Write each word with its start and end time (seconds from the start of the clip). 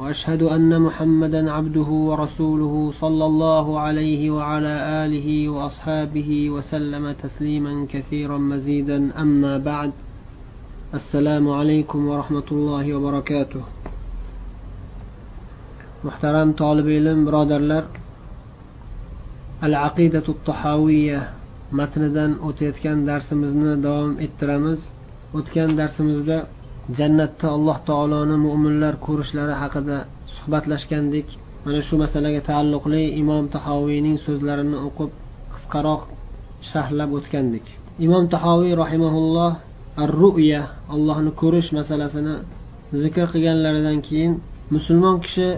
وأشهد 0.00 0.42
أن 0.42 0.80
محمدا 0.82 1.52
عبده 1.52 1.90
ورسوله 2.08 2.92
صلى 3.00 3.24
الله 3.24 3.80
عليه 3.80 4.30
وعلى 4.30 4.74
آله 5.04 5.48
وأصحابه 5.48 6.50
وسلم 6.50 7.12
تسليما 7.12 7.86
كثيرا 7.92 8.38
مزيدا. 8.38 8.98
أما 9.22 9.58
بعد 9.58 9.90
السلام 10.94 11.50
عليكم 11.50 12.08
ورحمة 12.08 12.48
الله 12.52 12.94
وبركاته. 12.94 13.62
محترم 16.04 16.52
طالب 16.52 16.86
علم 16.88 17.24
برادرلر 17.24 17.84
العقيدة 19.62 20.26
الطحاوية 20.28 21.20
matnidan 21.78 22.32
o'tayotgan 22.48 22.98
darsimizni 23.10 23.74
davom 23.86 24.12
ettiramiz 24.26 24.80
o'tgan 25.38 25.70
darsimizda 25.80 26.38
jannatda 26.98 27.46
alloh 27.56 27.78
taoloni 27.88 28.36
mo'minlar 28.46 28.94
ko'rishlari 29.06 29.54
haqida 29.62 29.96
suhbatlashgandik 30.36 31.28
mana 31.64 31.80
shu 31.86 31.94
masalaga 32.02 32.40
taalluqli 32.50 33.02
imom 33.22 33.44
tahoviyning 33.54 34.16
so'zlarini 34.26 34.78
o'qib 34.88 35.10
qisqaroq 35.54 36.02
sharhlab 36.70 37.10
o'tgandik. 37.18 37.66
Imom 38.06 38.24
tahoviy 38.34 38.72
rahimaulloh 38.82 39.52
ar 40.02 40.10
ruya 40.22 40.62
allohni 40.94 41.30
ko'rish 41.42 41.68
masalasini 41.78 42.34
zikr 43.02 43.26
qilganlaridan 43.32 43.98
keyin 44.06 44.32
musulmon 44.74 45.16
kishi 45.24 45.48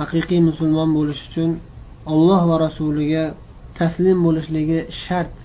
haqiqiy 0.00 0.40
musulmon 0.48 0.88
bo'lish 0.98 1.20
uchun 1.28 1.50
olloh 2.14 2.40
va 2.50 2.56
rasuliga 2.66 3.24
taslim 3.78 4.18
bo'lishligi 4.26 4.78
shart 5.02 5.36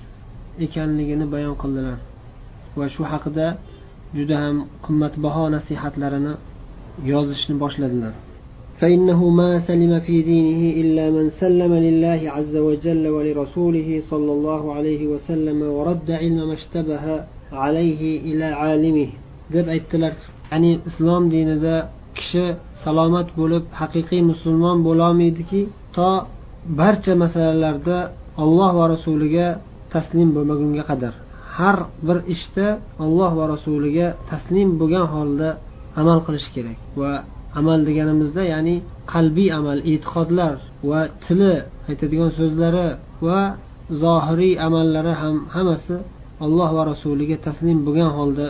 ekanligini 0.66 1.26
bayon 1.34 1.56
qildilar. 1.62 1.98
Va 2.80 2.86
shu 2.94 3.04
haqida 3.12 3.48
juda 4.17 4.37
ham 4.43 4.57
qimmatbaho 4.85 5.45
nasihatlarini 5.57 6.33
yozishni 7.13 7.55
boshladilar 7.63 8.15
فإنه 8.81 9.21
ما 9.41 9.51
سلم 9.69 9.93
في 10.07 10.23
دينه 10.23 10.63
إلا 10.81 11.05
من 11.17 11.31
سلم 11.43 11.73
لله 11.87 12.21
عز 12.37 12.57
وجل 12.57 13.05
ولرسوله 13.17 13.89
صلى 14.11 14.33
الله 14.37 14.63
عليه 14.77 15.07
وسلم 15.13 15.59
ورد 15.63 16.09
علم 16.11 16.39
ما 16.49 16.55
اشتبه 16.61 17.05
عليه 17.53 18.03
إلى 18.29 18.45
عالمه 18.61 19.09
deb 19.55 19.67
aytdilar 19.75 20.13
ya'ni 20.53 20.73
islom 20.89 21.23
dinida 21.35 21.77
kishi 22.19 22.45
salomat 22.85 23.29
bo'lib 23.41 23.65
haqiqiy 23.81 24.23
musulmon 24.31 24.79
bo'lolmaydiki 24.89 25.61
to 25.97 26.11
barcha 26.81 27.13
masalalarda 27.25 27.99
olloh 28.43 28.71
va 28.79 28.85
rasuliga 28.95 29.47
taslim 29.95 30.29
bo'lmagunga 30.37 30.83
qadar 30.91 31.15
Har 31.58 31.78
bir 32.08 32.18
ishda 32.36 32.68
olloh 33.04 33.32
va 33.40 33.46
rasuliga 33.54 34.08
taslim 34.32 34.70
bo'lgan 34.82 35.06
holda 35.14 35.50
amal 36.02 36.20
qilish 36.26 36.48
kerak. 36.56 36.78
Va 37.02 37.12
amal 37.60 37.80
deganimizda 37.88 38.44
ya'ni 38.54 38.76
qalbiy 39.14 39.50
amal 39.60 39.80
e'tiqodlar 39.92 40.56
va 40.90 41.00
tili 41.26 41.54
aytadigan 41.90 42.32
so'zlari 42.40 42.88
va 43.28 43.40
zohiriy 44.04 44.56
amallari 44.68 45.14
ham 45.22 45.36
hammasi 45.56 45.96
alloh 46.46 46.70
va 46.78 46.84
rasuliga 46.92 47.38
taslim 47.48 47.78
bo'lgan 47.88 48.12
holda 48.18 48.48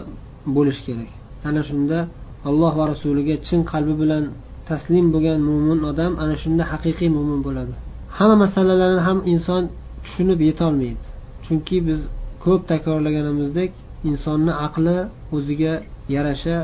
bo'lishi 0.56 0.82
kerak. 0.88 1.12
Ana 1.50 1.62
shunda 1.70 2.00
alloh 2.50 2.74
va 2.80 2.86
rasuliga 2.94 3.36
chin 3.48 3.60
qalbi 3.72 3.94
bilan 4.02 4.24
taslim 4.70 5.06
bo'lgan 5.14 5.40
mo'min 5.50 5.80
odam 5.92 6.12
ana 6.24 6.36
shunda 6.44 6.64
haqiqiy 6.72 7.10
mo'min 7.18 7.40
bo'ladi. 7.48 7.74
Hamma 8.18 8.36
masalalarni 8.46 9.02
ham 9.08 9.20
inson 9.34 9.64
tushunib 10.04 10.40
yetolmaydi. 10.50 11.06
Chunki 11.46 11.78
biz 11.88 12.00
ko'p 12.46 12.62
takrorlaganimizdek 12.72 13.72
insonni 14.10 14.54
aqli 14.68 14.98
o'ziga 15.36 15.74
yarasha 16.16 16.58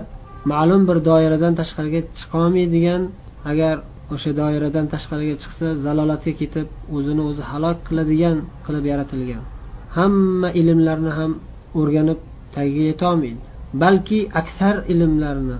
ma'lum 0.52 0.82
bir 0.90 0.98
doiradan 1.10 1.54
tashqariga 1.62 2.02
chiqolmaydigan 2.20 3.02
agar 3.52 3.76
o'sha 4.14 4.32
doiradan 4.42 4.86
tashqariga 4.94 5.36
chiqsa 5.44 5.68
zalolatga 5.86 6.34
ketib 6.42 6.68
o'zini 6.96 7.22
o'zi 7.30 7.44
halok 7.52 7.78
qiladigan 7.88 8.38
qilib 8.66 8.86
yaratilgan. 8.92 9.44
Hamma 9.98 10.50
ilmlarni 10.62 11.12
ham 11.20 11.32
o'rganib 11.80 12.20
tagiga 12.56 12.84
yetolmaydi 12.92 13.42
balki 13.84 14.20
aksar 14.42 14.76
ilmlarni 14.94 15.58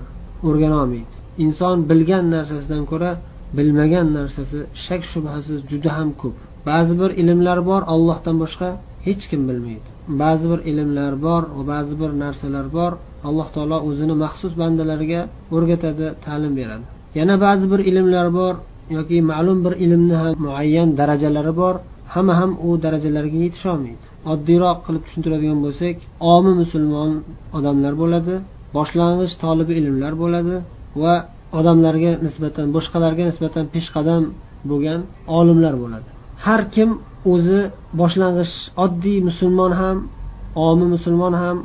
o'rgana 0.48 0.76
olmaydi. 0.82 1.14
Inson 1.44 1.76
bilgan 1.90 2.24
narsasidan 2.34 2.82
ko'ra 2.90 3.10
bilmagan 3.56 4.08
narsasi 4.18 4.58
shak 4.84 5.02
shubhasiz 5.12 5.58
juda 5.70 5.90
ham 5.98 6.08
ko'p. 6.22 6.36
Ba'zi 6.68 6.94
bir 7.00 7.10
ilmlar 7.22 7.58
bor 7.70 7.82
ollohdan 7.94 8.36
boshqa 8.42 8.68
hech 9.06 9.22
kim 9.30 9.40
bilmaydi. 9.48 9.88
Ba'zi 10.22 10.46
bir 10.52 10.60
ilmlar 10.70 11.12
bor 11.26 11.42
va 11.56 11.62
ba'zi 11.72 11.94
bir 12.00 12.10
narsalar 12.22 12.66
bor 12.78 12.92
alloh 13.28 13.48
taolo 13.54 13.78
o'zini 13.88 14.14
maxsus 14.24 14.52
bandalariga 14.60 15.20
o'rgatadi 15.54 16.06
ta'lim 16.24 16.52
beradi. 16.60 16.84
Yana 17.18 17.34
ba'zi 17.46 17.66
bir 17.72 17.80
ilmlar 17.90 18.26
bor 18.38 18.54
yoki 18.96 19.16
ma'lum 19.32 19.58
bir 19.64 19.74
ilmni 19.84 20.16
ham 20.22 20.32
muayyan 20.46 20.88
darajalari 21.00 21.52
bor 21.60 21.74
hamma 22.14 22.34
ham 22.40 22.50
u 22.66 22.68
darajalarga 22.84 23.38
yetisholmaydi. 23.44 24.04
Oddiyroq 24.32 24.78
qilib 24.86 25.02
tushuntiradigan 25.06 25.58
bo'lsak 25.66 25.96
omi 26.34 26.52
musulmon 26.62 27.12
odamlar 27.58 27.94
bo'ladi 28.02 28.34
boshlang'ich 28.76 29.34
tolibi 29.44 29.72
ilmlar 29.80 30.12
bo'ladi 30.22 30.56
va 31.02 31.14
odamlarga 31.58 32.12
nisbatan 32.26 32.66
boshqalarga 32.76 33.24
nisbatan 33.30 33.64
peshqadam 33.74 34.22
bo'lgan 34.70 35.00
olimlar 35.38 35.74
bo'ladi. 35.82 36.08
Har 36.46 36.62
kim 36.74 36.90
o'zi 37.32 37.60
boshlang'ich 38.00 38.54
oddiy 38.84 39.18
musulmon 39.28 39.72
ham 39.80 39.96
omi 40.68 40.86
musulmon 40.94 41.34
ham 41.42 41.56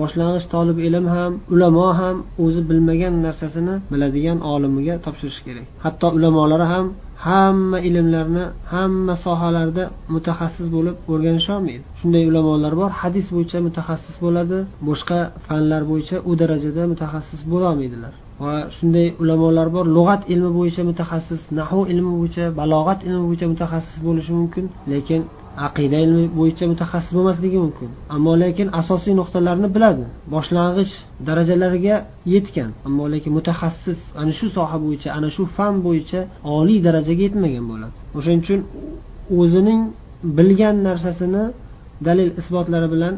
boshlang'ich 0.00 0.46
tolib 0.54 0.78
ilm 0.86 1.06
ham 1.14 1.32
ulamo 1.54 1.88
ham 2.00 2.16
o'zi 2.44 2.60
bilmagan 2.70 3.14
narsasini 3.26 3.74
biladigan 3.92 4.38
olimiga 4.52 4.94
topshirishi 5.04 5.42
kerak. 5.46 5.66
Hatto 5.84 6.06
ulamolari 6.16 6.66
ham 6.74 6.86
hamma 7.26 7.78
ilmlarni 7.88 8.44
hamma 8.72 9.14
sohalarda 9.24 9.84
mutaxassis 10.14 10.66
bo'lib 10.76 10.96
o'rganisholmaydi 11.12 11.84
shunday 12.00 12.24
ulamolar 12.30 12.72
bor 12.80 12.90
hadis 13.00 13.26
bo'yicha 13.34 13.58
mutaxassis 13.66 14.16
bo'ladi 14.24 14.58
boshqa 14.88 15.18
fanlar 15.46 15.82
bo'yicha 15.90 16.16
u 16.30 16.32
darajada 16.40 16.82
mutaxassis 16.92 17.40
bo'lolmaydilar 17.52 18.12
va 18.40 18.52
shunday 18.76 19.06
ulamolar 19.22 19.68
bor. 19.76 19.86
Lug'at 19.96 20.22
ilmi 20.32 20.50
bo'yicha 20.58 20.82
mutaxassis 20.90 21.42
nahu 21.58 21.80
ilmi 21.92 22.10
bo'yicha 22.18 22.44
balog'at 22.60 23.00
ilmi 23.06 23.22
bo'yicha 23.26 23.46
mutaxassis 23.52 23.96
bo'lishi 24.06 24.32
mumkin 24.38 24.64
lekin 24.92 25.20
aqida 25.66 25.98
ilmi 26.06 26.24
bo'yicha 26.38 26.64
mutaxassis 26.72 27.12
bo'lmasligi 27.16 27.58
mumkin. 27.64 27.88
Ammo 28.14 28.32
lekin 28.44 28.68
asosiy 28.80 29.14
nuqtalarni 29.20 29.68
biladi. 29.74 30.04
Boshlang'ich 30.34 30.92
darajalariga 31.26 31.96
yetgan. 32.34 32.70
Ammo 32.86 33.04
lekin 33.14 33.32
mutaxassis 33.38 34.00
ana 34.20 34.32
shu 34.38 34.46
soha 34.56 34.76
bo'yicha 34.84 35.08
ana 35.16 35.28
shu 35.34 35.42
fan 35.56 35.74
bo'yicha 35.86 36.20
oliy 36.58 36.78
darajaga 36.86 37.22
yetmagan 37.26 37.64
bo'ladi. 37.70 37.94
O'shaning 38.18 38.42
uchun 38.44 38.60
o'zining 39.40 39.80
bilgan 40.38 40.76
narsasini 40.88 41.44
dalil 42.06 42.28
isbotlari 42.40 42.88
bilan 42.94 43.14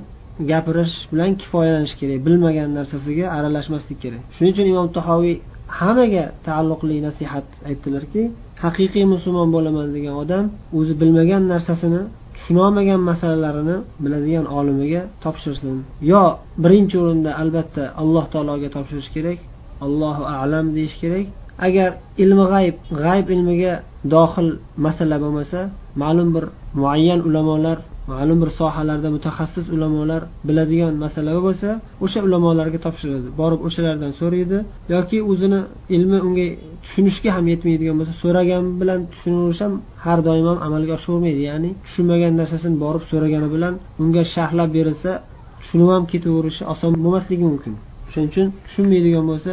gapirish 0.51 0.95
bilan 1.13 1.31
kifoyalanish 1.41 1.95
kerak 2.01 2.19
bilmagan 2.27 2.71
narsasiga 2.79 3.25
aralashmaslik 3.37 3.99
kerak. 4.05 4.23
Shuning 4.35 4.53
uchun 4.55 4.67
imom 4.73 4.89
tahoviy 4.99 5.37
hammaga 5.79 6.25
taalluqli 6.47 6.97
nasihat 7.09 7.47
aytdilarki 7.69 8.23
haqiqiy 8.65 9.05
musulmon 9.15 9.49
bo'laman 9.57 9.89
degan 9.97 10.15
odam 10.23 10.45
o'zi 10.79 10.93
bilmagan 11.01 11.43
narsasini 11.53 12.03
tushunolmagan 12.37 13.01
masalalarini 13.11 13.77
biladigan 14.05 14.47
olimiga 14.59 15.03
topshirsin. 15.25 15.77
Yo 16.13 16.23
birinchi 16.65 16.97
o'rinda 17.03 17.31
albatta 17.43 17.83
alloh 18.03 18.25
taologa 18.33 18.69
topshirish 18.77 19.11
kerak 19.17 19.39
allohu 19.87 20.23
alam 20.43 20.67
deyish 20.77 20.97
kerak. 21.03 21.27
Agar 21.67 21.91
ilmi 22.23 22.45
g'ayb 22.53 22.77
g'ayb 23.03 23.27
ilmiga 23.35 23.75
dohil 24.15 24.49
masala 24.87 25.17
bo'lmasa 25.25 25.61
ma'lum 26.03 26.29
bir 26.37 26.45
muayyan 26.81 27.21
ulamolar 27.29 27.79
ma'lum 28.13 28.39
bir 28.43 28.51
sohalarda 28.61 29.09
mutaxassis 29.17 29.67
ulamolar 29.75 30.23
biladigan 30.49 30.95
masala 31.05 31.33
bo'lsa 31.47 31.69
o'sha 32.05 32.19
ulamolarga 32.27 32.79
topshiradi 32.87 33.29
borib 33.41 33.61
o'shalardan 33.67 34.13
so'raydi 34.21 34.59
yoki 34.95 35.19
o'zini 35.31 35.61
ilmi 35.97 36.19
unga 36.29 36.47
tushunishga 36.85 37.31
ham 37.37 37.45
yetmaydigan 37.53 37.97
bo'lsa 38.01 38.15
so'ragan 38.23 38.65
bilan 38.81 39.01
tushunaverish 39.13 39.61
ham 39.65 39.73
har 40.05 40.19
doim 40.29 40.47
ham 40.51 40.59
amalga 40.67 40.93
oshavermaydi 40.99 41.43
ya'ni 41.51 41.71
tushunmagan 41.87 42.33
narsasini 42.41 42.77
borib 42.85 43.03
so'ragani 43.11 43.49
bilan 43.55 43.75
unga 44.03 44.23
sharhlab 44.35 44.71
berilsa 44.77 45.13
tushunib 45.61 45.89
ham 45.95 46.05
ketaverishi 46.13 46.63
oson 46.73 46.93
bo'lmasligi 47.05 47.45
mumkin. 47.51 47.75
Shuning 48.13 48.29
uchun 48.33 48.47
tushunmaydigan 48.67 49.25
bo'lsa 49.31 49.53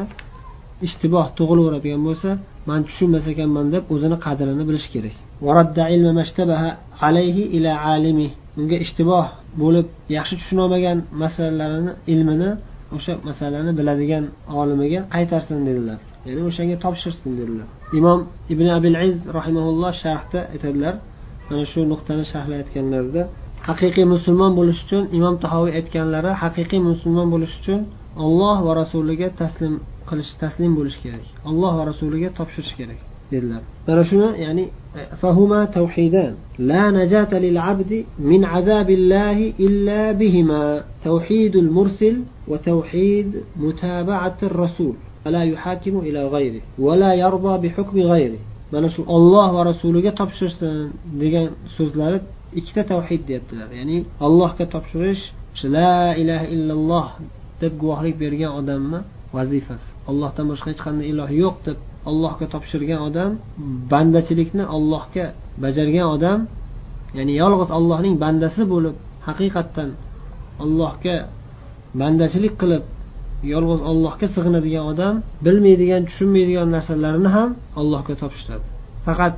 ishtiboh 0.87 1.25
tug'ilaveradigan 1.37 2.01
bo'lsa 2.07 2.29
man 2.69 2.79
tushunmas 2.87 3.25
ekanman 3.33 3.65
deb 3.75 3.83
o'zini 3.93 4.17
qadrini 4.25 4.63
bilishi 4.69 4.89
kerak. 4.95 5.15
unga 8.59 8.77
ishtiboh 8.85 9.27
bo'lib 9.61 9.87
yaxshi 10.17 10.35
tushunolmagan 10.39 10.97
masalalarini 11.23 11.93
ilmini 12.13 12.49
o'sha 12.95 13.13
masalani 13.29 13.71
biladigan 13.79 14.25
olimiga 14.61 15.01
qaytarsin 15.15 15.59
dedilar. 15.69 15.99
Ya'ni 16.27 16.41
o'shanga 16.49 16.75
topshirsin 16.85 17.31
dedilar. 17.39 17.67
Imom 17.99 18.19
ibn 18.53 18.67
abil 18.77 18.95
iz 19.09 19.17
rahimaulloh 19.37 19.93
sharhda 20.03 20.39
aytadilar 20.53 20.95
mana 21.49 21.65
shu 21.71 21.79
nuqtani 21.91 22.23
sharhlayotganlarida 22.31 23.23
haqiqiy 23.69 24.05
musulmon 24.15 24.51
bo'lish 24.59 24.79
uchun 24.85 25.03
imom 25.17 25.35
tahoviy 25.43 25.73
aytganlari 25.79 26.31
haqiqiy 26.43 26.81
musulmon 26.89 27.27
bo'lish 27.33 27.53
uchun 27.59 27.79
olloh 28.25 28.57
va 28.65 28.71
rasuliga 28.81 29.27
taslim 29.41 29.73
qilish 30.09 30.31
taslim 30.41 30.71
bo'lish 30.79 30.97
kerak. 31.03 31.25
Olloh 31.49 31.71
va 31.79 31.83
rasuliga 31.91 32.29
topshirish 32.39 32.73
kerak 32.79 32.99
dedilar. 33.33 33.61
Mana 33.87 34.03
shuni 34.09 34.29
ya'ni 34.45 34.63
فهما 35.21 35.65
توحيدان 35.65 36.33
لا 36.59 36.91
نجاة 36.91 37.39
للعبد 37.39 38.05
من 38.19 38.45
عذاب 38.45 38.89
الله 38.89 39.53
إلا 39.59 40.11
بهما 40.11 40.83
توحيد 41.03 41.55
المرسل 41.55 42.15
وتوحيد 42.47 43.43
متابعة 43.57 44.37
الرسول 44.43 44.93
فلا 45.25 45.43
يحاكم 45.43 45.99
إلى 45.99 46.27
غيره 46.27 46.61
ولا 46.79 47.13
يرضى 47.13 47.67
بحكم 47.67 47.99
غيره 47.99 48.39
mana 48.73 48.89
shu 48.89 49.03
olloh 49.07 49.47
va 49.55 49.61
rasuliga 49.71 50.11
topshirsin 50.21 50.89
degan 51.21 51.47
so'zlari 51.77 52.19
ikkita 52.59 52.83
tavhid 52.91 53.21
deyaptilar 53.29 53.69
ya'ni 53.79 53.97
allohga 54.27 54.65
topshirish 54.75 55.23
la 55.75 56.17
ilaha 56.21 56.45
illalloh 56.55 57.07
deb 57.61 57.73
guvohlik 57.81 58.15
bergan 58.23 58.51
odamni 58.59 58.99
vazifasi 59.37 59.89
allohdan 60.11 60.45
boshqa 60.51 60.67
hech 60.71 60.81
qanday 60.85 61.05
iloh 61.13 61.29
yo'q 61.43 61.55
deb 61.67 61.77
allohga 62.09 62.45
topshirgan 62.53 62.99
odam 63.07 63.31
bandachilikni 63.93 64.63
allohga 64.75 65.25
bajargan 65.63 66.07
odam 66.15 66.39
ya'ni 67.17 67.33
yolg'iz 67.43 67.69
allohning 67.77 68.15
bandasi 68.23 68.61
bo'lib 68.73 68.95
haqiqatdan 69.27 69.89
allohga 70.63 71.15
bandachilik 72.01 72.53
qilib 72.61 72.83
yolg'iz 73.53 73.81
allohga 73.91 74.27
sig'inadigan 74.35 74.85
odam 74.91 75.15
bilmaydigan 75.45 76.01
tushunmaydigan 76.09 76.67
narsalarini 76.75 77.29
ham 77.37 77.49
allohga 77.81 78.13
topshiradi. 78.21 78.65
Faqat 79.05 79.33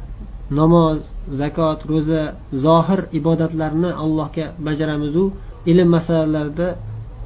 namoz 0.60 0.98
zakot 1.42 1.80
ro'za 1.92 2.24
zohir 2.66 3.00
ibodatlarni 3.20 3.90
allohga 4.04 4.46
bajaramizu. 4.68 5.24
Ilm 5.72 5.88
masalalarida 5.98 6.68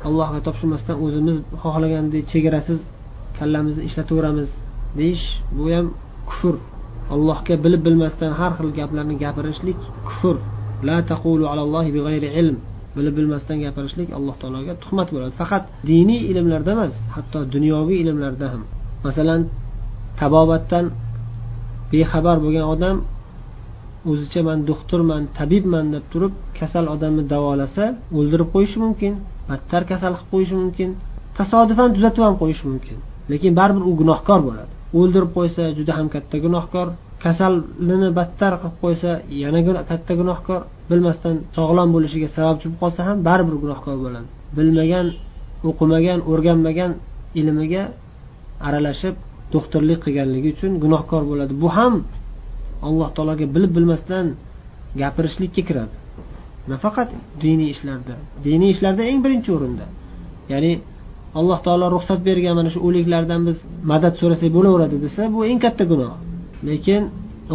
allohga 0.07 0.39
topshirmasdan 0.47 0.95
o'zimiz 1.05 1.37
xohlagandek 1.63 2.23
chegarasiz 2.31 2.79
kallamizni 3.37 3.83
ishlataveramiz. 3.89 4.49
Deyish 4.97 5.25
bu 5.57 5.63
ham 5.73 5.87
kufr 6.29 6.55
allohga 7.13 7.55
bilib 7.63 7.81
bilmasdan 7.87 8.31
har 8.39 8.51
xil 8.57 8.69
gaplarni 8.79 9.15
gapirishlik 9.23 9.79
kufr 10.07 10.35
la 10.87 10.97
taqulu 11.11 11.45
alallohi 11.53 11.89
bighayri 11.97 12.29
ilm. 12.41 12.57
Bilib 12.97 13.13
bilmasdan 13.19 13.57
gapirishlik 13.65 14.09
alloh 14.17 14.35
taologa 14.41 14.73
tuhmat 14.83 15.07
bo'ladi. 15.13 15.33
Faqat 15.41 15.63
diniy 15.91 16.21
ilmlarda 16.31 16.71
emas 16.75 16.93
hatto 17.15 17.39
dunyoviy 17.55 17.97
ilmlarda 18.03 18.47
ham. 18.53 18.61
Masalan 19.05 19.41
tabobatdan 20.19 20.85
bexabar 21.91 22.37
bo'lgan 22.43 22.65
odam 22.73 22.97
o'zicha 24.11 24.41
man 24.47 24.59
doktorman 24.69 25.23
tabibman 25.37 25.85
deb 25.95 26.05
turib 26.11 26.33
kasal 26.59 26.85
odamni 26.95 27.23
davolasa 27.33 27.83
o'ldirib 28.17 28.49
qo'yishi 28.55 28.77
mumkin 28.85 29.13
battar 29.49 29.83
kasal 29.91 30.13
qilib 30.15 30.29
qo'yishi 30.33 30.55
mumkin 30.61 30.89
tasodifan 31.39 31.89
tuzatib 31.95 32.21
ham 32.27 32.35
qo'yishi 32.41 32.63
mumkin. 32.71 32.97
Lekin 33.31 33.51
baribir 33.59 33.83
u 33.89 33.91
gunohkor 34.01 34.39
bo'ladi. 34.47 34.73
O'ldirib 34.97 35.31
qo'ysa 35.37 35.63
juda 35.77 35.93
ham 35.99 36.07
katta 36.15 36.35
gunohkor 36.45 36.87
kasalini 37.23 38.09
battar 38.19 38.53
qilib 38.61 38.75
qo'ysa 38.83 39.11
yana 39.43 39.59
katta 39.91 40.13
gunohkor 40.21 40.61
bilmasdan 40.89 41.35
sog'lom 41.57 41.89
bo'lishiga 41.95 42.29
sababchi 42.37 42.65
bo'lib 42.67 42.79
qolsa 42.83 43.01
ham 43.07 43.17
baribir 43.27 43.55
gunohkor 43.63 43.95
bo'ladi. 44.03 44.27
Bilmagan 44.57 45.07
o'qimagan 45.69 46.19
o'rganmagan 46.31 46.91
ilmiga 47.39 47.83
aralashib 48.67 49.15
doktorlik 49.53 49.99
qilganligi 50.05 50.49
uchun 50.55 50.71
gunohkor 50.83 51.21
bo'ladi. 51.31 51.53
Bu 51.63 51.69
ham 51.77 51.93
alloh 52.87 53.09
taologa 53.15 53.45
bilib 53.55 53.71
bilmasdan 53.77 54.25
gapirishlikka 55.01 55.61
kiradi. 55.69 55.95
Nafaqat 56.71 57.09
diniy 57.43 57.69
ishlarda. 57.75 58.15
Diniy 58.47 58.69
ishlarda 58.75 59.03
eng 59.11 59.19
birinchi 59.25 59.49
o'rinda. 59.57 59.85
Ya'ni 60.51 60.71
alloh 61.39 61.59
taolo 61.65 61.85
ruxsat 61.95 62.19
bergan 62.27 62.53
mana 62.59 62.69
shu 62.73 62.79
o'liklardan 62.87 63.41
biz 63.47 63.57
madad 63.91 64.13
so'rasak 64.21 64.49
bo'laveradi 64.57 64.97
desa 65.05 65.21
bu 65.35 65.39
eng 65.49 65.59
katta 65.65 65.83
gunoh. 65.91 66.13
Lekin 66.67 67.01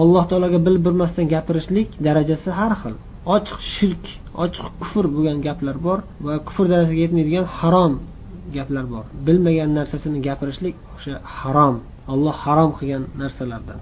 alloh 0.02 0.24
taologa 0.30 0.58
bilib 0.66 0.82
bilmasdan 0.86 1.26
gapirishlik 1.34 1.88
darajasi 2.06 2.50
har 2.58 2.72
xil. 2.80 2.94
Ochiq 3.34 3.60
shirk 3.74 4.04
ochiq 4.44 4.66
kufr 4.80 5.04
bo'lgan 5.14 5.38
gaplar 5.46 5.76
bor 5.86 5.98
va 6.24 6.34
kufr 6.46 6.64
darajasiga 6.72 7.00
yetmaydigan 7.04 7.46
harom 7.58 7.92
gaplar 8.56 8.84
bor. 8.94 9.04
Bilmagan 9.26 9.70
narsasini 9.78 10.18
gapirishlik 10.28 10.74
o'sha 10.94 11.14
harom 11.38 11.76
alloh 12.12 12.36
harom 12.44 12.70
qilgan 12.78 13.02
narsalardan. 13.20 13.78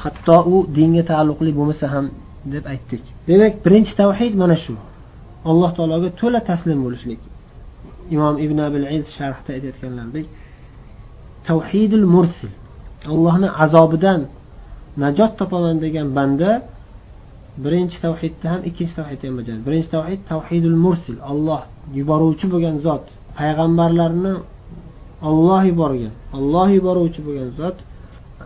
Hatto 0.00 0.38
u 0.54 0.56
dinga 0.76 1.02
taalluqli 1.10 1.50
bo'lmasa 1.58 1.86
ham 1.94 2.06
deb 2.54 2.64
aytdik. 2.72 3.02
Demak 3.28 3.54
birinchi 3.64 3.92
tavhid 4.00 4.34
mana 4.42 4.56
shu. 4.64 4.74
Alloh 5.50 5.70
taologa 5.76 6.08
to'la 6.20 6.40
taslim 6.50 6.78
bo'lishlik. 6.86 7.20
Imom 8.14 8.34
ibn 8.44 8.58
abil 8.68 8.84
iz 8.96 9.04
sharhda 9.18 9.50
aytayotganlaridek 9.56 10.26
tavhidul 11.48 12.06
mursil 12.14 12.52
allohni 13.12 13.48
azobidan 13.64 14.20
najot 15.02 15.32
topaman 15.40 15.76
degan 15.84 16.06
banda 16.18 16.50
birinchi 17.64 17.96
tavhidni 18.06 18.46
ham 18.52 18.60
ikkinchi 18.68 18.94
tavhidni 18.98 19.26
ham 19.28 19.36
bajaradi 19.40 19.62
birinchi 19.68 19.88
tavhid 19.96 20.20
tavhidul 20.32 20.78
mursil 20.84 21.16
olloh 21.32 21.62
yuboruvchi 21.98 22.46
bo'lgan 22.52 22.76
zot 22.86 23.04
payg'ambarlarni 23.38 24.34
olloh 25.28 25.62
yuborgan 25.70 26.14
olloh 26.38 26.68
yuboruvchi 26.76 27.20
bo'lgan 27.26 27.50
zot. 27.60 27.76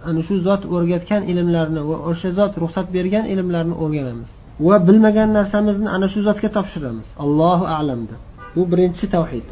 Ana 0.09 0.21
shu 0.27 0.35
zot 0.47 0.63
o'rgatgan 0.75 1.23
ilmlarni 1.33 1.83
va 1.91 1.97
o'sha 2.11 2.31
zot 2.39 2.53
ruxsat 2.63 2.87
bergan 2.97 3.25
ilmlarni 3.33 3.75
o'rganamiz. 3.83 4.31
Va 4.67 4.77
bilmagan 4.89 5.29
narsamizni 5.39 5.89
ana 5.97 6.07
shu 6.13 6.21
zotga 6.29 6.49
topshiramiz. 6.57 7.07
Allohu 7.25 7.65
alam 7.79 8.01
deb 8.11 8.21
bu 8.55 8.63
birinchi 8.71 9.07
tavhid. 9.17 9.49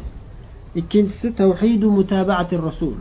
Ikkinchisi 0.79 1.29
tavhidu 1.41 1.87
mutabaati 1.97 2.55
rasul 2.67 2.97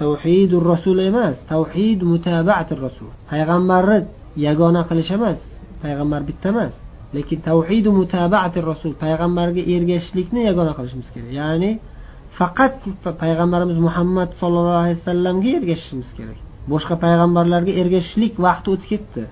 tavhidu 0.00 0.56
rasul 0.72 0.98
emas 1.10 1.36
tavhid 1.52 2.00
mutabaati 2.12 2.74
rasul 2.86 3.10
payg'ambarni 3.30 4.00
yagona 4.46 4.82
qilish 4.88 5.10
emas 5.18 5.40
payg'ambar 5.82 6.20
bitta 6.28 6.48
emas. 6.54 6.74
Lekin 7.16 7.38
tavhidu 7.48 7.90
mutabaati 8.00 8.58
rasul 8.70 8.92
payg'ambarga 9.04 9.62
ergashishlikni 9.74 10.40
yagona 10.48 10.72
qilishimiz 10.78 11.08
kerak. 11.14 11.30
Ya'ni 11.40 11.70
faqat 12.38 12.74
payg'ambarimiz 13.22 13.78
muhammad 13.86 14.30
sollallohu 14.40 14.78
alayhi 14.82 14.98
vasallamga 15.00 15.48
ergashishimiz 15.58 16.10
kerak. 16.18 16.38
Boshqa 16.72 16.94
payg'ambarlarga 17.04 17.72
ergashishlik 17.82 18.34
vaqti 18.46 18.68
o'tib 18.74 18.88
ketdi. 18.92 19.22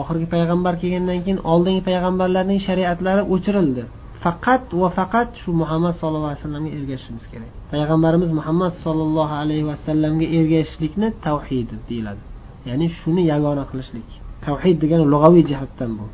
Oxirgi 0.00 0.26
payg'ambar 0.34 0.74
kelgandan 0.82 1.18
keyin 1.24 1.40
oldingi 1.52 1.82
payg'ambarlarning 1.88 2.60
shariatlari 2.66 3.22
o'chirildi. 3.34 3.84
Faqat 4.26 4.64
va 4.82 4.88
faqat 4.98 5.28
shu 5.42 5.50
muhammad 5.62 5.94
sollallohu 6.00 6.30
alayhi 6.30 6.40
vasallamga 6.42 6.70
ergashishimiz 6.78 7.24
kerak. 7.32 7.50
Payg'ambarimiz 7.72 8.30
muhammad 8.38 8.72
sollallohu 8.84 9.34
alayhi 9.42 9.64
vasallamga 9.72 10.26
ergashishlikni 10.38 11.08
tavhid 11.26 11.70
deyiladi. 11.88 12.22
Ya'ni 12.68 12.86
shuni 12.98 13.22
yagona 13.32 13.64
qilishlik. 13.70 14.08
Tavhid 14.46 14.76
degani 14.82 15.04
lug'aviy 15.12 15.44
jihatdan 15.50 15.90
bu. 15.98 16.06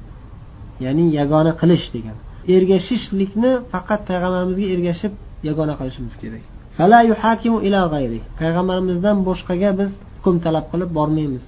Ya'ni 0.85 1.05
yagona 1.19 1.53
qilish 1.61 1.87
degani. 1.95 2.21
Ergashishlikni 2.55 3.51
faqat 3.73 4.01
payg'ambarimizga 4.11 4.67
ergashib 4.75 5.13
yagona 5.49 5.75
qilishimiz 5.81 6.15
kerak. 6.23 6.45
Payg'ambarimizdan 8.41 9.17
boshqaga 9.29 9.71
biz 9.81 9.91
hukm 10.17 10.37
talab 10.45 10.67
qilib 10.73 10.91
bormaymiz. 10.99 11.45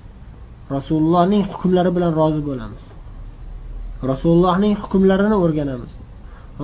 Rasulullohning 0.74 1.42
hukmlari 1.52 1.90
bilan 1.96 2.12
rozi 2.20 2.42
bo'lamiz. 2.48 2.84
Rasulullohning 4.10 4.74
hukmlarini 4.82 5.36
o'rganamiz. 5.44 5.92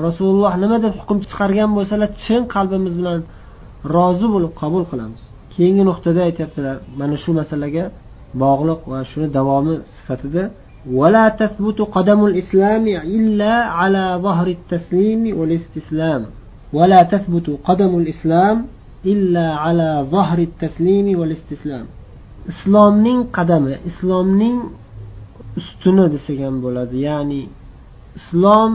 rasululloh 0.06 0.54
nima 0.64 0.78
deb 0.86 0.94
hukm 1.00 1.18
chiqargan 1.30 1.70
bo'lsalar 1.78 2.10
chin 2.24 2.42
qalbimiz 2.56 2.94
bilan 3.00 3.20
rozi 3.96 4.28
bo'lib 4.34 4.54
qabul 4.62 4.84
qilamiz 4.92 5.22
keyingi 5.54 5.84
nuqtada 5.90 6.20
aytyaptilar 6.28 6.76
mana 7.00 7.16
shu 7.24 7.32
masalaga 7.40 7.84
bog'liq 8.44 8.80
va 8.92 9.00
shuni 9.12 9.28
davomi 9.38 9.76
sifatida 9.98 10.44
ولا 11.00 11.30
تثبت 11.42 11.80
قدم 11.82 12.20
الإسلام 12.26 12.88
إلا 13.18 13.54
على 13.80 14.20
ظهر 14.26 14.48
التسليم 14.48 15.40
والاستسلام 15.40 16.22
ولا 16.74 17.04
تثبت 17.04 17.48
قدم 17.64 17.92
الإسلام 18.02 18.66
إلا 19.06 19.48
على 19.64 19.90
ظهر 20.12 20.38
التسليم 20.50 21.20
والاستسلام 21.20 21.86
islomning 22.52 23.20
qadami 23.38 23.74
islomning 23.90 24.58
ustuni 25.60 26.06
desak 26.14 26.38
ham 26.46 26.56
bo'ladi 26.66 26.96
ya'ni 27.08 27.42
islom 28.20 28.72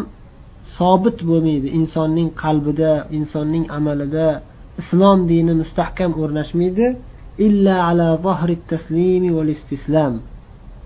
sobit 0.77 1.17
bo'lmaydi. 1.29 1.67
Insonning 1.79 2.29
qalbida 2.43 2.91
insonning 3.17 3.65
amalida 3.77 4.27
islom 4.81 5.19
dini 5.31 5.53
mustahkam 5.61 6.11
o'rnashmaydi. 6.21 6.87
Illa 7.47 7.75
ala 7.89 8.07
taslimi 8.71 9.29
val 9.37 9.49
istislam. 9.57 10.13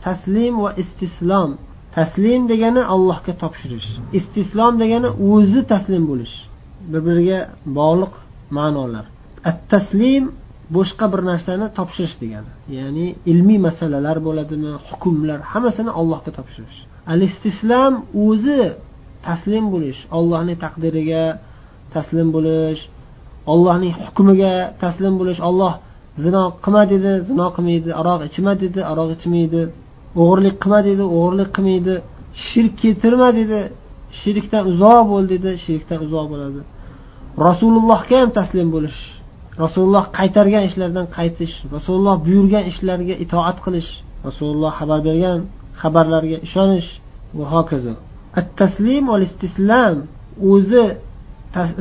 Taslim 0.05 0.53
va 0.63 0.71
istislom. 0.83 1.51
Taslim 1.97 2.41
degani 2.51 2.81
allohga 2.93 3.33
topshirish. 3.43 3.89
Istislom 4.19 4.73
degani 4.83 5.09
o'zi 5.31 5.61
taslim 5.73 6.03
bo'lish. 6.11 6.35
Bir 6.91 7.01
biriga 7.07 7.39
bog'liq 7.79 8.13
ma'nolar. 8.57 9.05
At 9.49 9.57
taslim 9.73 10.23
boshqa 10.75 11.05
bir 11.13 11.21
narsani 11.31 11.67
topshirish 11.77 12.15
degani. 12.23 12.51
Ya'ni 12.77 13.07
ilmiy 13.31 13.59
masalalar 13.67 14.17
bo'ladimi 14.27 14.71
hukmlar 14.87 15.39
hammasini 15.51 15.91
allohga 15.99 16.31
topshirish. 16.37 16.77
Al 17.13 17.21
istislam 17.29 17.93
o'zi 18.27 18.61
taslim 19.27 19.65
bo'lish 19.73 19.99
ollohning 20.17 20.57
taqdiriga 20.65 21.23
taslim 21.95 22.27
bo'lish 22.35 22.81
ollohning 23.53 23.93
hukmiga 24.03 24.53
taslim 24.83 25.13
bo'lish 25.19 25.39
olloh 25.49 25.73
zino 26.23 26.43
qilma 26.63 26.83
dedi 26.93 27.11
zino 27.29 27.47
qilmaydi 27.55 27.89
aroq 28.01 28.19
ichma 28.29 28.53
dedi 28.63 28.79
aroq 28.91 29.09
ichmaydi 29.17 29.61
o'g'irlik 30.21 30.55
qilma 30.63 30.79
dedi 30.89 31.03
o'g'irlik 31.17 31.49
qilmaydi 31.55 31.95
shirk 32.47 32.73
keltirma 32.81 33.29
dedi 33.39 33.59
shirkdan 34.21 34.63
uzoq 34.71 35.01
bo'l 35.11 35.25
dedi 35.33 35.49
shirkdan 35.65 35.99
uzoq 36.05 36.25
bo'ladi. 36.33 36.61
Rasulullohga 37.47 38.15
ham 38.21 38.29
taslim 38.39 38.67
bo'lish 38.75 38.99
rasululloh 39.63 40.05
qaytargan 40.17 40.63
ishlardan 40.69 41.07
qaytish 41.17 41.53
rasululloh 41.75 42.15
buyurgan 42.25 42.63
ishlarga 42.71 43.15
itoat 43.25 43.57
qilish 43.65 43.89
rasululloh 44.27 44.71
xabar 44.79 44.99
bergan 45.07 45.37
xabarlarga 45.81 46.37
ishonish 46.47 46.87
va 47.37 47.45
hokazo. 47.53 47.93
At 48.39 48.47
taslim 48.61 49.03
val 49.11 49.23
istislam 49.29 49.95
o'zi 50.51 50.85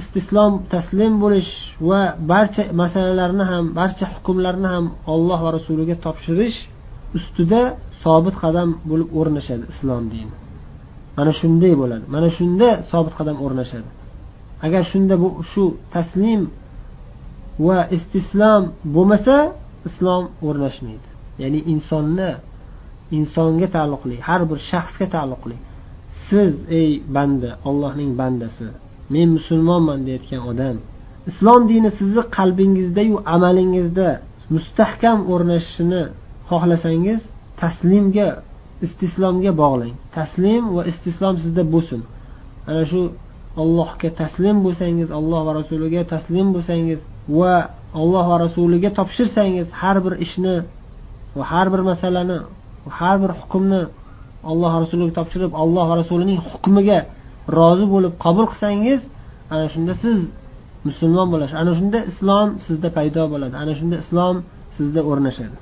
istislom 0.01 0.53
taslim 0.75 1.13
bo'lish 1.25 1.53
va 1.89 2.01
barcha 2.33 2.63
masalalarni 2.83 3.45
ham 3.53 3.65
barcha 3.81 4.05
hukmlarni 4.15 4.69
ham 4.75 4.85
olloh 5.15 5.39
va 5.45 5.51
rasuliga 5.59 5.97
topshirish 6.05 6.59
ustida 7.19 7.63
sobit 8.03 8.35
qadam 8.43 8.69
bo'lib 8.91 9.09
o'rnashadi 9.19 9.65
islom 9.73 10.05
dini. 10.13 10.35
Mana 11.19 11.33
shunday 11.41 11.75
bo'ladi. 11.83 12.05
Mana 12.15 12.29
shunda 12.39 12.69
sobit 12.91 13.15
qadam 13.19 13.37
o'rnashadi. 13.45 13.89
Agar 14.67 14.83
shunda 14.93 15.15
bu 15.23 15.29
shu 15.53 15.65
taslim 15.95 16.41
va 17.67 17.79
istislom 17.97 18.63
bo'lmasa 18.95 19.37
islom 19.89 20.25
o'rnashmaydi. 20.47 21.09
Ya'ni 21.43 21.61
insonni 21.73 22.31
insonga 23.19 23.69
taalluqli 23.77 24.17
har 24.29 24.43
bir 24.51 24.59
shaxsga 24.71 25.07
taalluqli. 25.15 25.57
Siz 26.27 26.55
ey 26.81 26.91
banda 27.17 27.51
ollohning 27.69 28.11
bandasi 28.21 28.67
men 29.15 29.29
musulmonman 29.37 30.01
deyotgan 30.07 30.43
odam 30.51 30.77
islom 31.31 31.63
dini 31.71 31.91
sizni 31.99 32.23
qalbingizdayu 32.37 33.17
amalingizda 33.35 34.09
mustahkam 34.55 35.19
o'rnashishini 35.33 36.03
xohlasangiz 36.51 37.21
taslimga 37.63 38.29
istislomga 38.87 39.53
bog'lang. 39.63 39.95
Taslim 40.19 40.63
va 40.77 40.83
istislom 40.93 41.35
sizda 41.45 41.63
bo'lsin. 41.75 42.01
Ana 42.71 42.85
shu 42.91 43.01
allohga 43.63 44.11
taslim 44.23 44.57
bo'lsangiz 44.67 45.09
alloh 45.19 45.41
va 45.49 45.53
rasuliga 45.61 46.03
taslim 46.15 46.47
bo'lsangiz 46.55 47.01
va 47.39 47.55
alloh 48.01 48.25
va 48.31 48.37
rasuliga 48.45 48.91
topshirsangiz 48.99 49.67
har 49.81 49.97
bir 50.05 50.15
ishni 50.27 50.57
va 51.37 51.45
har 51.53 51.67
bir 51.73 51.83
masalani 51.91 52.39
va 52.85 52.91
har 53.01 53.17
bir 53.23 53.31
hukmni 53.41 53.83
alloh 54.51 54.73
rasuliga 54.83 55.13
topshirib 55.19 55.53
alloh 55.63 55.89
rasulining 56.01 56.39
hukmiga 56.51 56.99
rozi 57.59 57.87
bo'lib 57.95 58.13
qabul 58.25 58.47
qilsangiz 58.53 59.01
ana 59.55 59.67
shunda 59.75 59.95
siz 60.03 60.19
musulmon 60.89 61.29
bo'lasiz 61.33 61.57
ana 61.63 61.73
shunda 61.79 61.99
islom 62.11 62.49
sizda 62.67 62.89
paydo 62.97 63.23
bo'ladi 63.33 63.55
ana 63.63 63.73
shunda 63.79 63.97
islom 64.05 64.37
sizda 64.77 65.01
o'rnashadi. 65.11 65.57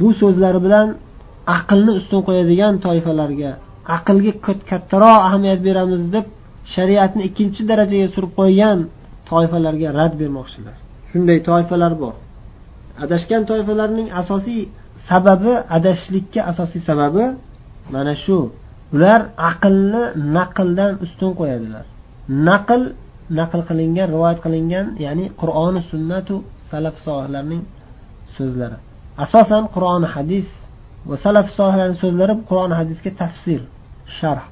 Bu 0.00 0.08
so'zlari 0.20 0.60
bilan 0.66 0.88
aqlni 1.58 1.92
ustun 2.00 2.20
qo'yadigan 2.28 2.74
toifalarga 2.86 3.50
aqlga 3.96 4.32
kattaroq 4.70 5.18
ahamiyat 5.28 5.60
beramiz 5.68 6.02
deb 6.14 6.26
shariatni 6.74 7.22
ikkinchi 7.28 7.62
darajaga 7.70 8.08
surib 8.14 8.32
qo'ygan 8.40 8.78
toifalarga 9.30 9.88
rad 9.98 10.12
bermoqchilar. 10.20 10.76
Shunday 11.10 11.38
toifalar 11.48 11.92
bor. 12.02 12.14
Adashgan 13.04 13.42
toifalarning 13.50 14.08
asosiy 14.20 14.60
sababi 15.08 15.52
adashishlikka 15.76 16.40
asosiy 16.50 16.82
sababi 16.90 17.24
mana 17.94 18.14
shu. 18.24 18.38
Ular 18.94 19.20
aqlni 19.50 20.02
naqldan 20.36 20.92
ustun 21.04 21.30
qo'yadilar. 21.40 21.84
Naql 22.48 22.82
naql 23.40 23.60
qilingan 23.68 24.06
rivoyat 24.14 24.38
qilingan 24.44 24.86
ya'ni 25.04 25.26
qur'oni 25.40 25.80
sunnatu 25.90 26.34
salaf 26.70 26.96
solihlarning 27.06 27.62
so'zlari. 28.36 28.78
Asosan 29.24 29.64
qur'oni 29.74 30.08
hadis 30.14 30.48
va 31.08 31.16
salaf 31.24 31.46
solihlarning 31.58 31.98
so'zlari 32.04 32.34
qur'oni 32.48 32.74
hadisga 32.80 33.10
tafsir 33.22 33.60
sharh 34.18 34.44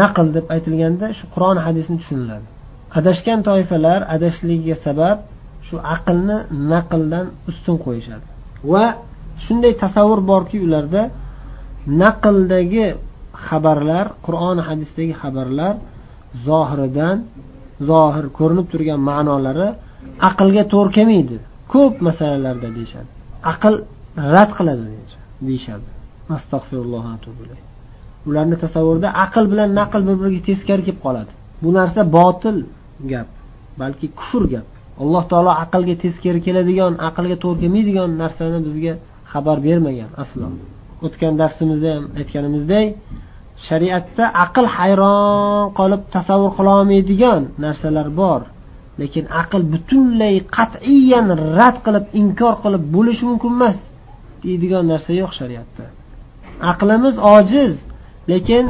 naql 0.00 0.26
deb 0.36 0.46
aytilganda 0.54 1.06
shu 1.18 1.24
qur'on 1.34 1.58
hadisni 1.66 1.96
tushuniladi. 2.02 2.46
Adashgan 2.98 3.40
toifalar 3.48 4.00
adashishligiga 4.14 4.76
sabab 4.86 5.18
shu 5.66 5.76
aqlni 5.96 6.38
naqldan 6.72 7.26
ustun 7.50 7.76
qo'yishadi. 7.84 8.26
Va 8.72 8.84
shunday 9.44 9.72
tasavvur 9.82 10.20
borki 10.30 10.56
ularda 10.66 11.02
naqldagi 12.02 12.86
xabarlar 13.46 14.06
qur'oni 14.26 14.62
hadisdagi 14.68 15.14
xabarlar 15.22 15.74
zohiridan 16.46 17.16
zohir 17.90 18.26
ko'rinib 18.38 18.66
turgan 18.72 19.00
ma'nolari 19.10 19.68
aqlga 20.30 20.62
to'g'ri 20.72 20.90
kelmaydi. 20.98 21.36
Ko'p 21.72 21.94
masalalarda 22.08 22.68
deyishadi. 22.76 23.10
Aql 23.52 23.74
rad 24.34 24.50
qiladi 24.58 24.84
deyishadi 25.48 25.88
astag'firulloh 26.36 27.04
ularni 28.28 28.56
tasavvurida 28.64 29.08
aql 29.24 29.44
bilan 29.52 29.70
naql 29.80 30.00
bir 30.08 30.16
biriga 30.20 30.40
teskari 30.48 30.82
kelib 30.86 31.00
qoladi. 31.06 31.32
Bu 31.62 31.68
narsa 31.78 32.00
botil 32.16 32.56
gap 33.12 33.28
balki 33.80 34.06
kufr 34.20 34.42
gap. 34.54 34.66
Alloh 35.02 35.22
taolo 35.30 35.52
aqlga 35.64 35.94
teskari 36.04 36.40
keladigan 36.46 36.92
aqlga 37.08 37.36
to'g'ri 37.44 37.58
kelmaydigan 37.62 38.10
narsani 38.22 38.58
bizga 38.66 38.92
xabar 39.32 39.56
bermagan 39.66 40.10
aslo. 40.22 40.46
O'tgan 41.04 41.34
darsimizda 41.40 41.88
ham 41.96 42.04
aytganimizdek 42.20 42.88
shariatda 43.68 44.24
aql 44.44 44.66
hayron 44.76 45.64
qolib 45.78 46.02
tasavvur 46.14 46.52
qilolmaydigan 46.58 47.42
narsalar 47.64 48.08
bor. 48.20 48.40
Lekin 49.00 49.24
aql 49.42 49.62
butunlay 49.72 50.34
qat'iyan 50.56 51.26
rad 51.58 51.76
qilib 51.86 52.06
inkor 52.20 52.54
qilib 52.64 52.82
bo'lishi 52.94 53.24
mumkin 53.30 53.52
emas 53.58 53.78
deydigan 54.44 54.84
narsa 54.92 55.10
yo'q 55.22 55.32
shariatda. 55.40 55.84
Aqlimiz 56.72 57.14
ojiz 57.36 57.72
lekin 58.30 58.64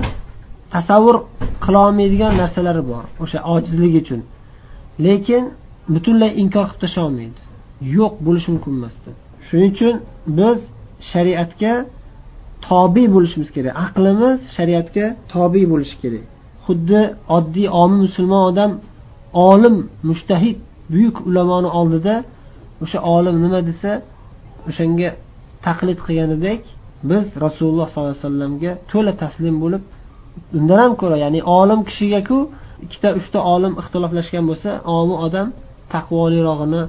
tasavvur 0.75 1.17
qilolmaydigan 1.65 2.33
narsalari 2.43 2.83
bor 2.91 3.05
o'sha 3.23 3.39
ojizligi 3.55 3.99
uchun. 4.05 4.21
Lekin 5.07 5.45
butunlay 5.95 6.31
inkor 6.43 6.65
qilib 6.69 6.81
tashlolmaydi 6.85 7.41
yo'q 7.99 8.15
bo'lishi 8.27 8.49
mumkin 8.55 8.73
emasdi 8.79 9.11
shuning 9.47 9.71
uchun 9.77 9.95
biz 10.39 10.59
shariatga 11.11 11.73
tobe 12.67 13.05
bo'lishimiz 13.15 13.49
kerak. 13.57 13.73
Aqlimiz 13.87 14.39
shariatga 14.57 15.07
tobe 15.33 15.63
bo'lishi 15.73 15.97
kerak. 16.03 16.25
Xuddi 16.67 17.01
oddiy 17.37 17.67
omi 17.83 17.97
musulmon 18.05 18.43
odam 18.51 18.71
olim 19.51 19.77
mushtahid 20.09 20.59
buyuk 20.93 21.17
ulamoni 21.29 21.69
oldida 21.81 22.15
o'sha 22.85 22.99
olim 23.17 23.37
nima 23.45 23.61
desa 23.69 23.91
o'shanga 24.69 25.11
taqlid 25.67 25.99
qilganidek 26.07 26.61
biz 27.11 27.25
rasululloh 27.45 27.87
sollallohu 27.93 28.13
alayhi 28.15 28.25
vasallamga 28.25 28.73
to'la 28.93 29.13
taslim 29.23 29.57
bo'lib 29.65 29.83
undan 30.59 30.79
ham 30.85 30.93
ko'ra 31.03 31.17
ya'ni 31.25 31.41
olim 31.61 31.81
kishigaku 31.89 32.39
ikkita 32.85 33.09
uchta 33.19 33.39
olim 33.55 33.73
ixtiloflashgan 33.81 34.45
bo'lsa 34.51 34.71
omi 34.99 35.15
odam 35.27 35.49
taqvolirog'ini 35.95 36.83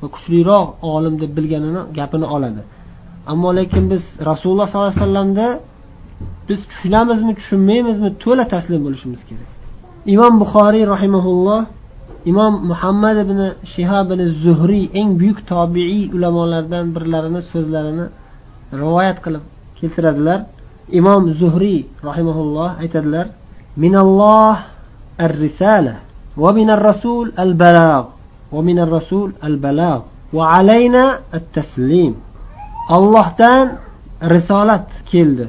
va 0.00 0.06
kuchliroq 0.14 0.68
olim 0.94 1.14
deb 1.22 1.30
bilganini 1.38 1.82
gapini 1.98 2.26
oladi. 2.36 2.62
Ammo 3.32 3.50
lekin 3.58 3.84
biz 3.92 4.02
rasululloh 4.30 4.66
sollallohu 4.68 4.90
alayhi 4.90 5.00
vasallamda 5.00 5.46
biz 6.48 6.60
tushunamizmi 6.70 7.32
tushunmaymizmi 7.38 8.10
to'la 8.24 8.44
taslim 8.54 8.80
bo'lishimiz 8.86 9.20
kerak. 9.28 9.48
Imom 10.14 10.34
buxoriy 10.42 10.84
rahimaulloh 10.94 11.60
imom 12.30 12.54
muhammad 12.70 13.16
ibn 13.24 13.38
shihob 13.74 14.06
ibn 14.14 14.20
zuhriy 14.44 14.84
eng 15.00 15.10
buyuk 15.20 15.38
tobiiy 15.52 16.04
ulamolardan 16.16 16.86
birlarini 16.94 17.40
so'zlarini 17.52 18.06
rivoyat 18.80 19.18
qilib 19.24 19.44
keltiradilar. 19.78 20.40
Imom 21.00 21.22
zuhriy 21.40 21.80
rahimaulloh 22.08 22.70
aytadilar 22.82 23.26
minalloh 23.82 24.56
ar 25.24 25.32
risala 25.44 25.94
va 26.42 26.50
minar 26.58 26.80
rasul 26.90 27.26
al 27.44 27.52
balagh 27.62 28.06
va 28.54 28.60
minar 28.68 28.88
rasul 28.98 29.28
al 29.48 29.56
balagh 29.64 30.02
ollohdan 32.88 33.78
risolat 34.22 34.88
keldi. 35.12 35.48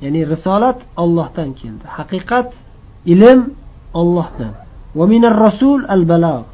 Ya'ni 0.00 0.20
risolat 0.32 0.78
ollohdan 0.96 1.50
keldi. 1.60 1.84
Haqiqat 1.98 2.50
ilm 3.12 3.40
ollohdan 4.00 4.52
va 4.98 5.04
minar 5.06 5.36
rasul 5.46 5.80
al 5.88 6.04
balagh. 6.08 6.44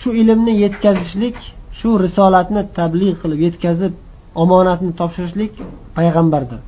Shu 0.00 0.10
ilmni 0.20 0.54
yetkazishlik 0.64 1.36
shu 1.78 1.90
risolatni 2.04 2.62
tabliğ 2.78 3.12
qilib 3.22 3.40
yetkazib 3.46 3.94
omonatni 4.42 4.92
topshirishlik 5.00 5.52
payg'ambardir. 5.96 6.60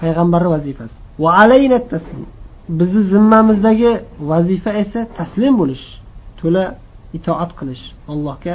Payg'ambarni 0.00 0.48
vazifasi. 0.56 0.96
Va 1.22 1.30
alayna 1.42 1.78
taslim. 1.92 2.26
Bizni 2.78 3.02
zimmamizdagi 3.12 3.92
vazifa 4.30 4.70
esa 4.82 5.00
taslim 5.18 5.54
bo'lish. 5.60 5.84
To'la 6.40 6.64
itoat 7.18 7.50
qilish. 7.58 7.84
Allohga 8.12 8.54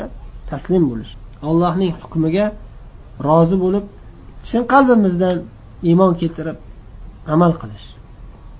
taslim 0.50 0.84
bo'lish. 0.92 1.12
Allohning 1.50 1.94
hukmiga 2.02 2.46
rozi 3.28 3.56
bo'lib 3.64 3.86
chin 4.48 4.62
qalbimizdan 4.74 5.38
iymon 5.90 6.14
keltirib 6.22 6.58
amal 7.34 7.52
qilish. 7.62 7.86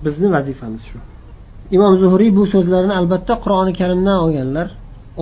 Bizni 0.04 0.28
vazifamiz 0.36 0.82
shu. 0.90 0.98
Imom 1.76 1.92
zuhriy 2.02 2.30
bu 2.38 2.44
so'zlarini 2.54 2.94
albatta 3.00 3.34
qur'oni 3.44 3.72
karimdan 3.80 4.18
olganlar 4.24 4.68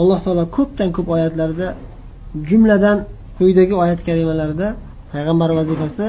alloh 0.00 0.18
taolo 0.24 0.44
ko'pdan 0.56 0.88
ko'p 0.96 1.08
oyatlarda 1.16 1.68
jumladan 2.48 2.98
quyidagi 3.38 3.74
oyat 3.82 4.00
karimalarda 4.08 4.68
payg'ambar 5.12 5.50
vazifasi 5.58 6.06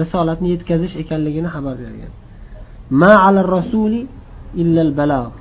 risolatni 0.00 0.48
yetkazish 0.54 0.94
ekanligini 1.02 1.48
xabar 1.54 1.76
bergan. 1.84 2.12
Ma 3.00 3.12
alar 3.28 3.46
rasuli 3.58 4.00
illal 4.62 4.92
balog 5.00 5.32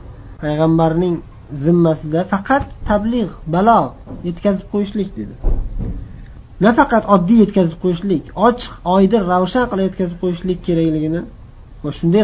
payg'ambarning 0.44 1.16
zimmasida 1.64 2.22
faqat 2.34 2.64
tabliğ 2.90 3.28
balog 3.56 3.90
yetkazib 4.28 4.68
qo'yishlik 4.74 5.10
dedi 5.20 5.34
nafaqat 6.62 7.04
oddiy 7.16 7.40
yetkazib 7.44 7.78
qo'yishlik 7.84 8.24
ochiq 8.48 8.74
oydin 8.96 9.22
ravshan 9.32 9.66
qilib 9.72 9.86
yetkazib 9.90 10.18
qo'yishlik 10.24 10.60
kerakligini 10.68 11.22
va 11.84 11.90
shunday 12.00 12.24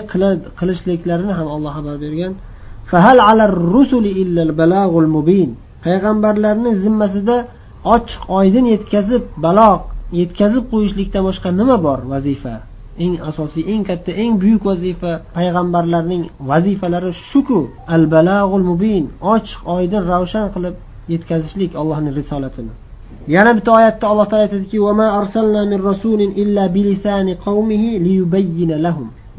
qilishliklarini 0.60 1.34
ham 1.40 1.48
alloh 1.56 1.72
xabar 1.78 1.98
bergan. 2.06 2.34
Payg'ambarlarni 5.84 6.72
zimmasida 6.84 7.38
ochiq 7.96 8.22
oydin 8.40 8.66
yetkazib 8.74 9.24
baloq 9.46 9.82
yetkazib 10.22 10.64
qo'yishlikdan 10.74 11.24
boshqa 11.30 11.50
nima 11.60 11.78
bor 11.86 12.00
vazifa? 12.14 12.56
Eng 13.04 13.14
asosiy 13.30 13.64
eng 13.74 13.84
katta 13.90 14.12
eng 14.24 14.34
buyuk 14.42 14.64
vazifa 14.72 15.12
payg'ambarlarning 15.38 16.24
vazifalari 16.52 17.12
shuku. 17.30 17.60
Al 17.96 18.04
balag'ul 18.16 18.64
mubin. 18.72 19.04
Ochiq 19.34 19.60
oydin 19.76 20.02
ravshan 20.12 20.48
qilib 20.56 20.76
yetkazishlik 21.14 21.72
allohning 21.82 22.14
risolatini. 22.20 22.74
Yana 23.36 23.52
bitta 23.58 23.72
oyatda 23.80 24.06
alloh 24.12 24.28
taolo 24.32 24.44
aytadiki 24.46 24.78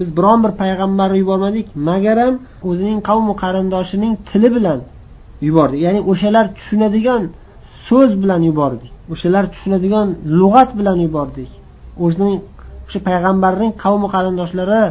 biz 0.00 0.08
biron 0.16 0.38
bir 0.44 0.52
payg'ambarni 0.62 1.18
yubormadik 1.22 1.66
magaram 1.88 2.34
o'zining 2.68 2.98
qavmu 3.08 3.32
qarindoshining 3.42 4.12
tili 4.28 4.48
bilan 4.56 4.78
yubordik. 5.46 5.80
Ya'ni 5.86 6.00
o'shalar 6.12 6.46
tushunadigan 6.56 7.22
so'z 7.86 8.10
bilan 8.22 8.40
yubordik. 8.50 8.92
O'shalar 9.12 9.44
tushunadigan 9.52 10.06
lug'at 10.40 10.70
bilan 10.78 10.98
yubordik. 11.06 11.50
O'zining 12.04 12.36
o'sha 12.86 13.00
payg'ambarning 13.08 13.72
qavmi 13.84 14.08
qarindoshlari 14.14 14.82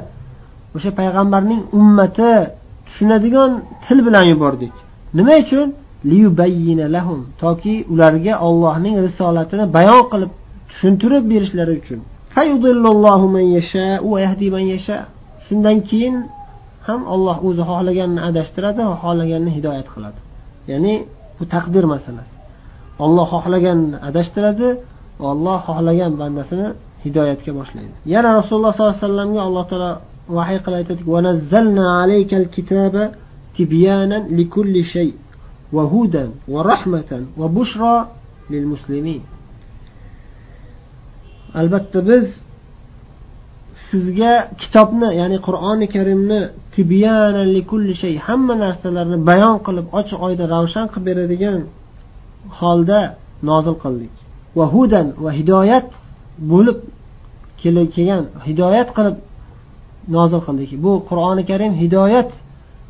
o'sha 0.76 0.92
payg'ambarning 1.00 1.62
ummati 1.80 2.34
tushunadigan 2.88 3.52
til 3.86 4.00
bilan 4.08 4.26
yubordik. 4.32 4.74
Nima 5.18 5.36
uchun? 5.44 5.68
Lahum 6.96 7.20
toki 7.44 7.76
ularga 7.94 8.34
ollohning 8.48 8.96
risolatini 9.06 9.66
bayon 9.78 10.04
qilib 10.12 10.32
tushuntirib 10.70 11.24
berishlari 11.32 11.74
uchun. 11.82 12.00
Shundan 15.46 15.78
keyin 15.90 16.16
ham 16.88 17.02
olloh 17.14 17.38
o'zi 17.48 17.64
xohlaganini 17.70 18.22
adashtiradi 18.30 18.82
xohlaganini 19.04 19.52
hidoyat 19.58 19.88
qiladi. 19.94 20.20
Ya'ni 20.72 20.94
bu 21.38 21.44
taqdir 21.54 21.84
masalasi. 21.94 22.36
Olloh 23.06 23.28
xohlaganini 23.34 23.98
adashtiradi 24.10 24.68
olloh 25.30 25.58
xohlagan 25.68 26.12
bandasini 26.22 26.68
hidoyatga 27.06 27.52
boshlaydi. 27.60 27.94
Yana 28.14 28.30
rasululloh 28.40 28.72
sollallohu 28.78 28.96
alayhi 28.96 29.06
vasallamga 29.06 29.42
alloh 29.48 29.66
taolo 29.72 29.92
vahiy 30.38 30.60
qilib 30.66 30.78
aytadiki 30.82 31.08
وهدى 35.77 36.27
ورحمة 36.49 37.11
وبشرى 37.41 37.97
للمسلمين 38.51 39.23
albatta 41.55 42.07
biz 42.09 42.27
sizga 43.91 44.33
kitobni 44.63 45.09
ya'ni 45.21 45.39
qur'oni 45.47 45.87
karimni 45.95 46.41
shay 48.03 48.15
hamma 48.27 48.55
narsalarni 48.65 49.19
bayon 49.31 49.57
qilib 49.67 49.87
ochiq 49.99 50.19
oydin 50.27 50.47
ravshan 50.55 50.87
qilib 50.93 51.07
beradigan 51.09 51.61
holda 52.61 53.01
nozil 53.51 53.77
qildik 53.85 54.15
va 54.59 54.65
hudan 54.75 55.07
va 55.25 55.31
hidoyat 55.39 55.89
bo'lib 56.53 56.79
kelgan 57.63 58.25
hidoyat 58.49 58.89
qilib 58.97 59.17
nozil 60.17 60.41
qildik 60.47 60.71
bu 60.85 60.93
qur'oni 61.09 61.43
karim 61.51 61.73
hidoyat 61.83 62.31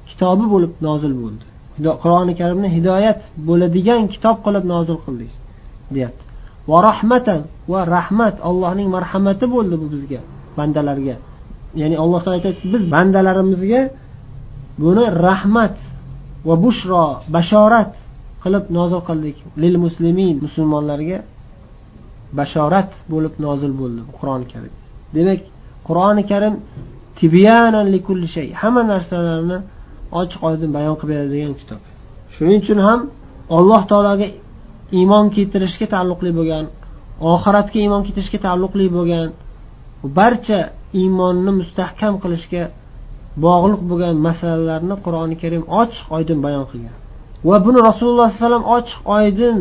kitobi 0.08 0.44
bo'lib 0.54 0.72
nozil 0.86 1.12
bo'ldi 1.22 1.44
Qur'oni 2.03 2.33
karimni 2.39 2.69
hidoyat 2.77 3.19
bo'ladigan 3.47 4.01
kitob 4.13 4.37
qilib 4.45 4.65
nozil 4.73 4.97
qildik 5.05 5.31
deyapti. 5.95 6.23
Va 6.69 6.77
rahmatan 6.89 7.41
va 7.71 7.79
rahmat 7.95 8.35
allohning 8.49 8.87
marhamati 8.95 9.45
bo'ldi 9.55 9.75
bu 9.81 9.87
bizga 9.93 10.21
bandalarga. 10.57 11.15
Ya'ni 11.81 11.95
alloh 12.03 12.19
taolo 12.23 12.37
aytyapti 12.39 12.65
biz 12.73 12.83
bandalarimizga 12.95 13.81
buni 14.83 15.05
rahmat 15.27 15.75
va 16.47 16.55
bushro 16.63 17.05
bashorat 17.35 17.93
qilib 18.43 18.65
nozil 18.77 19.01
qildik. 19.09 19.37
Lil 19.63 19.75
muslimin 19.85 20.35
musulmonlarga 20.45 21.19
bashorat 22.39 22.91
bo'lib 23.11 23.33
nozil 23.45 23.71
bo'ldi 23.81 24.01
qur'oni 24.17 24.45
karim. 24.53 24.73
Demak 25.15 25.41
qur'oni 25.87 26.23
karim 26.31 26.55
hamma 28.61 28.81
narsalarni 28.91 29.57
ochiq 30.19 30.41
oydin 30.49 30.69
bayon 30.77 30.95
qilib 30.99 31.11
beradigan 31.13 31.53
kitob. 31.59 31.81
Shuning 32.35 32.59
uchun 32.63 32.79
ham 32.87 32.99
alloh 33.57 33.81
taologa 33.91 34.27
iymon 34.99 35.25
keltirishga 35.35 35.87
taalluqli 35.93 36.31
bo'lgan 36.39 36.65
oxiratga 37.33 37.77
iymon 37.85 38.01
keltirishga 38.05 38.39
taalluqli 38.45 38.85
bo'lgan 38.97 39.27
barcha 40.17 40.59
iymonni 41.01 41.51
mustahkam 41.59 42.13
qilishga 42.23 42.63
bog'liq 43.45 43.81
bo'lgan 43.89 44.15
masalalarni 44.27 44.95
qur'oni 45.05 45.35
karim 45.41 45.63
ochiq 45.81 46.05
oydin 46.17 46.39
bayon 46.45 46.65
qilgan. 46.71 46.95
Va 47.47 47.57
buni 47.65 47.79
rasululloh 47.89 48.27
sallallohu 48.29 48.37
alayhi 48.37 48.43
vasallam 48.45 48.65
ochiq 48.77 48.99
oydin 49.17 49.57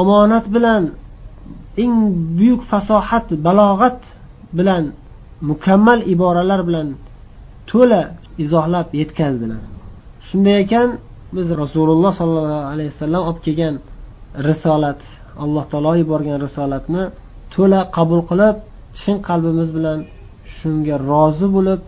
omonat 0.00 0.46
bilan 0.54 0.82
eng 1.82 1.94
buyuk 2.38 2.62
fasohat 2.70 3.26
balog'at 3.46 4.00
bilan 4.58 4.84
mukammal 5.50 6.00
iboralar 6.14 6.60
bilan 6.68 6.88
to'la 7.70 8.02
izohlab 8.44 8.88
yetkazdilar. 9.00 9.62
Shunday 10.28 10.56
ekan 10.64 10.88
biz 11.36 11.48
rasululloh 11.62 12.12
sollallohu 12.20 12.66
alayhi 12.72 12.90
vasallam 12.94 13.22
olib 13.28 13.40
kelgan 13.46 13.74
risolat 14.48 15.00
alloh 15.44 15.64
taolo 15.72 15.92
yuborgan 16.02 16.38
risolatni 16.46 17.02
to'la 17.54 17.80
qabul 17.96 18.22
qilib 18.30 18.56
chin 19.00 19.16
qalbimiz 19.28 19.68
bilan 19.76 19.98
shunga 20.58 20.96
rozi 21.10 21.46
bo'lib 21.56 21.80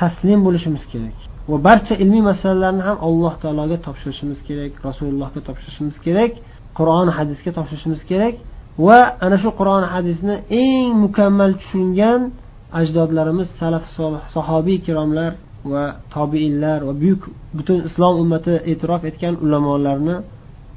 taslim 0.00 0.38
bo'lishimiz 0.46 0.84
kerak. 0.92 1.16
Va 1.50 1.56
barcha 1.66 1.94
ilmiy 2.02 2.22
masalalarni 2.30 2.82
ham 2.88 2.96
alloh 3.06 3.34
taologa 3.42 3.76
topshirishimiz 3.86 4.38
kerak 4.48 4.72
rasulullohga 4.86 5.40
topshirishimiz 5.48 5.96
kerak 6.06 6.32
qur'on 6.78 7.08
hadisga 7.16 7.50
topshirishimiz 7.58 8.00
kerak 8.10 8.34
va 8.86 8.98
ana 9.26 9.36
shu 9.42 9.50
qur'on 9.60 9.84
hadisni 9.94 10.36
eng 10.62 10.90
mukammal 11.04 11.52
tushungan 11.60 12.20
ajdodlarimiz 12.80 13.48
salaf 13.60 13.84
sahobiy 14.34 14.78
kiromlar 14.86 15.32
va 15.71 15.83
tobiinlar 16.13 16.79
va 16.87 16.93
buyuk 17.01 17.21
butun 17.57 17.79
islom 17.89 18.13
ummati 18.23 18.53
e'tirof 18.71 19.01
etgan 19.09 19.35
ulamolarni 19.45 20.15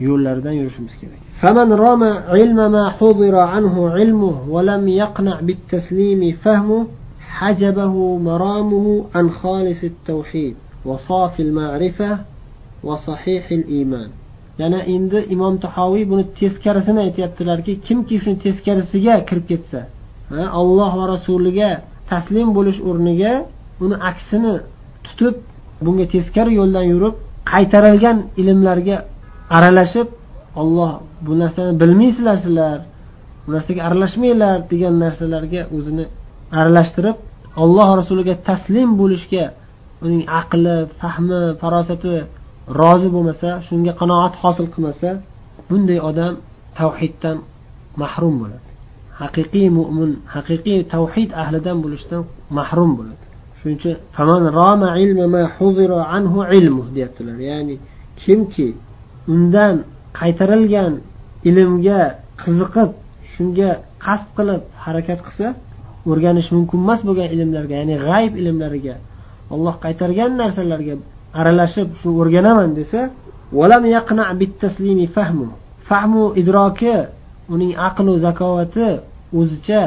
yo'llaridan 0.07 0.55
yurishimiz 0.61 0.95
kerak 1.01 1.21
فمن 1.43 1.73
رام 1.73 2.03
علم 2.35 2.73
ما 2.73 2.85
حضر 2.99 3.35
عنه 3.37 3.91
علمه 3.91 4.37
ولم 4.49 4.89
يقنع 4.89 5.37
بالتسليم 5.41 6.37
فهمه 6.45 6.87
حجبه 7.21 7.95
مرامه 8.19 9.05
عن 9.15 9.31
خالص 9.31 9.81
التوحيد 9.85 10.55
وصافي 10.85 11.43
المعرفة 11.43 12.19
وصحيح 12.85 13.53
الإيمان 13.53 14.11
yana 14.59 14.81
endi 14.95 15.19
imom 15.35 15.55
tahoviy 15.65 16.05
buni 16.11 16.25
teskarisini 16.41 17.01
aytyaptilarki 17.07 17.73
kimki 17.87 18.17
shuni 18.23 18.39
teskarisiga 18.45 19.15
kirib 19.29 19.45
ketsa 19.51 19.81
alloh 20.61 20.93
va 21.01 21.05
rasuliga 21.15 21.71
taslim 22.11 22.49
bo'lish 22.57 22.79
o'rniga 22.89 23.33
uni 23.85 23.97
aksini 24.11 24.55
tutib 25.10 25.36
bunga 25.86 26.06
teskari 26.14 26.52
yo'ldan 26.60 26.86
yurib 26.94 27.16
qaytarilgan 27.52 28.18
ilmlarga 28.42 28.98
aralashib 29.58 30.08
olloh 30.62 30.92
bu 31.26 31.32
narsani 31.42 31.72
bilmaysizlar 31.82 32.38
sizlar 32.46 32.78
bu 33.46 33.50
narsaga 33.56 33.82
aralashmanglar 33.88 34.56
degan 34.72 34.94
narsalarga 35.04 35.62
o'zini 35.78 36.06
aralashtirib 36.60 37.18
olloh 37.64 37.88
rasuliga 38.00 38.36
taslim 38.50 38.90
bo'lishga 39.02 39.46
uning 40.06 40.24
aqli 40.42 40.76
fahmi 41.02 41.42
farosati 41.62 42.14
rozi 42.82 43.08
bo'lmasa 43.16 43.50
shunga 43.68 43.94
qanoat 44.02 44.34
hosil 44.44 44.68
qilmasa 44.74 45.10
bunday 45.70 46.00
odam 46.10 46.34
tavhiddan 46.80 47.38
mahrum 48.02 48.36
bo'ladi. 48.42 48.68
Haqiqiy 49.22 49.68
mo'min 49.78 50.12
haqiqiy 50.36 50.80
tavhid 50.94 51.30
ahlidan 51.44 51.78
bo'lishdan 51.84 52.22
mahrum 52.58 52.92
bo'ladi. 53.00 53.24
Shuning 53.60 53.78
uchun 53.80 53.96
faman 54.16 54.44
roma 54.60 54.90
anhu 56.18 56.40
ilmu 56.60 56.84
deyaptilar. 56.96 57.38
Ya'ni 57.50 57.76
kimki 58.22 58.68
undan 59.34 59.76
qaytarilgan 60.20 60.94
ilmga 61.50 62.02
qiziqib 62.44 62.90
shunga 63.34 63.70
qasd 64.06 64.28
qilib 64.38 64.62
harakat 64.86 65.20
qilsa 65.28 65.48
o'rganish 66.10 66.50
mumkin 66.56 66.80
emas 66.86 67.00
bo'lgan 67.08 67.28
ilmlarga 67.36 67.76
ya'ni 67.82 67.96
g'ayb 68.08 68.34
ilmlariga 68.42 68.96
olloh 69.54 69.76
qaytargan 69.86 70.32
narsalarga 70.42 70.96
aralashib 71.40 71.88
shu 72.00 72.10
o'rganaman 72.22 72.70
desa 72.80 73.02
fahmu. 75.90 76.24
Idroki 76.42 76.96
uning 77.54 77.72
aqlu 77.88 78.14
zakovati 78.26 78.88
o'zicha 79.40 79.84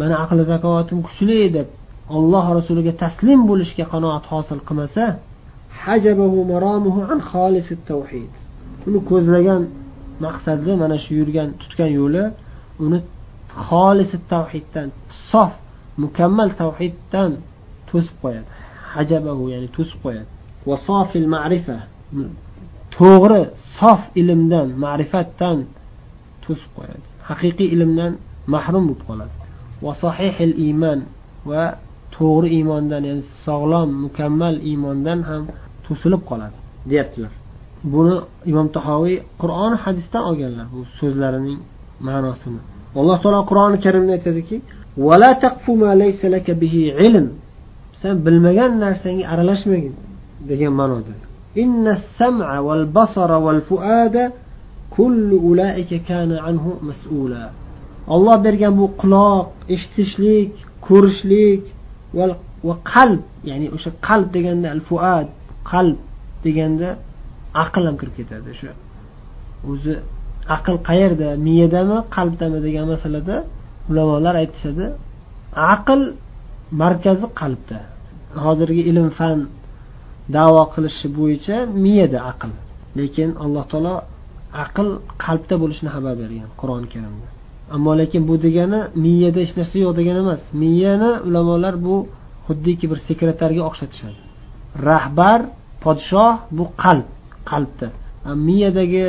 mani 0.00 0.14
aqli 0.24 0.42
zakovatim 0.52 0.98
kuchli 1.06 1.40
deb 1.56 1.68
olloh 2.16 2.44
rasuliga 2.58 2.92
taslim 3.02 3.40
bo'lishga 3.50 3.84
qanoat 3.92 4.24
hosil 4.32 4.60
qilmasa 4.68 5.06
uni 8.86 9.00
ko'zlagan 9.10 9.62
maqsadi 10.24 10.72
mana 10.82 10.96
shu 11.04 11.10
yurgan 11.20 11.48
tutgan 11.60 11.90
yo'li 11.98 12.24
uni 12.84 12.98
xolisi 13.66 14.16
tavhiddan 14.32 14.88
sof 15.30 15.52
mukammal 16.02 16.48
tavhiddan 16.62 17.30
to'sib 17.90 18.16
qo'yadi. 18.22 18.48
Hajabahu 18.94 19.44
ya'ni 19.52 19.68
to'sib 19.76 19.98
qo'yadi. 20.04 20.28
Vasofil 20.68 21.28
ma'rifa 21.36 21.78
to'g'ri 22.98 23.42
sof 23.78 24.00
ilmdan 24.20 24.68
ma'rifatdan 24.84 25.58
to'sib 26.44 26.70
qo'yadi. 26.76 27.06
Haqiqiy 27.28 27.68
ilmdan 27.76 28.12
mahrum 28.54 28.84
bo'lib 28.88 29.02
qoladi. 29.08 29.34
Va 29.84 29.92
sahihil 30.04 30.54
iymon 30.66 30.98
va 31.50 31.64
to'g'ri 32.20 32.48
iymondan 32.58 33.02
ya'ni 33.08 33.24
sog'lom 33.46 33.88
mukammal 34.04 34.54
iymondan 34.70 35.20
ham 35.28 35.42
to'silib 35.86 36.22
qoladi 36.30 36.56
deyaptilar. 36.90 37.32
Buni 37.92 38.16
imom 38.50 38.68
tahoviy 38.76 39.16
qur'on 39.42 39.72
hadisdan 39.84 40.22
olganlar 40.30 40.66
bu 40.74 40.80
so'zlarining 40.98 41.58
ma'nosini. 42.06 42.60
Alloh 43.00 43.16
taolo 43.22 43.40
qur'oni 43.50 43.76
karimda 43.84 44.12
aytadiki 44.18 44.56
sen 48.02 48.14
bilmagan 48.26 48.72
narsangga 48.84 49.24
aralashmagin 49.32 49.94
degan 50.50 50.72
ma'noda. 50.80 51.14
Inna 51.62 51.92
sam'a 52.18 52.56
val 52.66 52.84
basara 52.96 53.38
val 53.46 53.60
fuada 53.68 54.24
kullu 54.96 55.36
ulaika 55.50 55.96
kana 56.08 56.36
anhu 56.48 56.70
mas'ula. 56.88 57.44
Olloh 58.14 58.36
bergan 58.46 58.72
bu 58.80 58.86
quloq 59.02 59.46
eshitishlik 59.74 60.52
ko'rishlik 60.86 61.62
va 62.18 62.76
qalb 62.92 63.22
ya'ni 63.48 63.66
o'sha 63.76 63.90
qalb 64.08 64.28
deganda 64.36 64.68
al 64.76 64.82
fuad 64.88 65.26
qalb 65.70 65.98
deganda 66.44 66.88
aql 67.64 67.82
ham 67.88 67.96
kirib 68.00 68.14
ketadi. 68.18 68.46
O'sha 68.54 68.72
o'zi 69.70 69.94
aql 70.56 70.76
qayerda 70.88 71.28
miyadami 71.46 71.98
qalbdami 72.16 72.58
degan 72.66 72.86
masalada 72.92 73.36
ulamolar 73.90 74.34
aytishadi. 74.42 74.86
Aql 75.74 76.00
markazi 76.82 77.26
qalbda. 77.40 77.78
Hozirgi 78.44 78.82
ilm 78.90 79.08
fan 79.18 79.38
davo 80.36 80.62
qilishi 80.74 81.06
bo'yicha 81.18 81.56
miyada 81.84 82.18
aql. 82.32 82.52
Lekin 82.98 83.28
alloh 83.44 83.64
taolo 83.72 83.94
aql 84.64 84.88
qalbda 85.24 85.54
bo'lishini 85.62 85.90
xabar 85.94 86.14
bergan 86.22 86.48
qur'oni 86.60 86.88
karimda 86.94 87.28
ammo 87.74 87.92
lekin 88.00 88.22
bu 88.28 88.34
degani 88.46 88.80
miyada 89.04 89.40
hech 89.44 89.54
narsa 89.58 89.76
yo'q 89.84 89.92
degani 90.00 90.20
emas. 90.24 90.42
Miyani 90.62 91.10
ulamolar 91.28 91.74
bu 91.86 91.96
xuddiki 92.46 92.86
bir 92.90 92.98
sekretarga 93.08 93.62
o'xshatishadi. 93.68 94.18
Rahbar 94.88 95.40
podshoh 95.84 96.32
bu 96.58 96.64
qalb 96.82 97.06
qalbda 97.50 97.88
miyadagi 98.48 99.06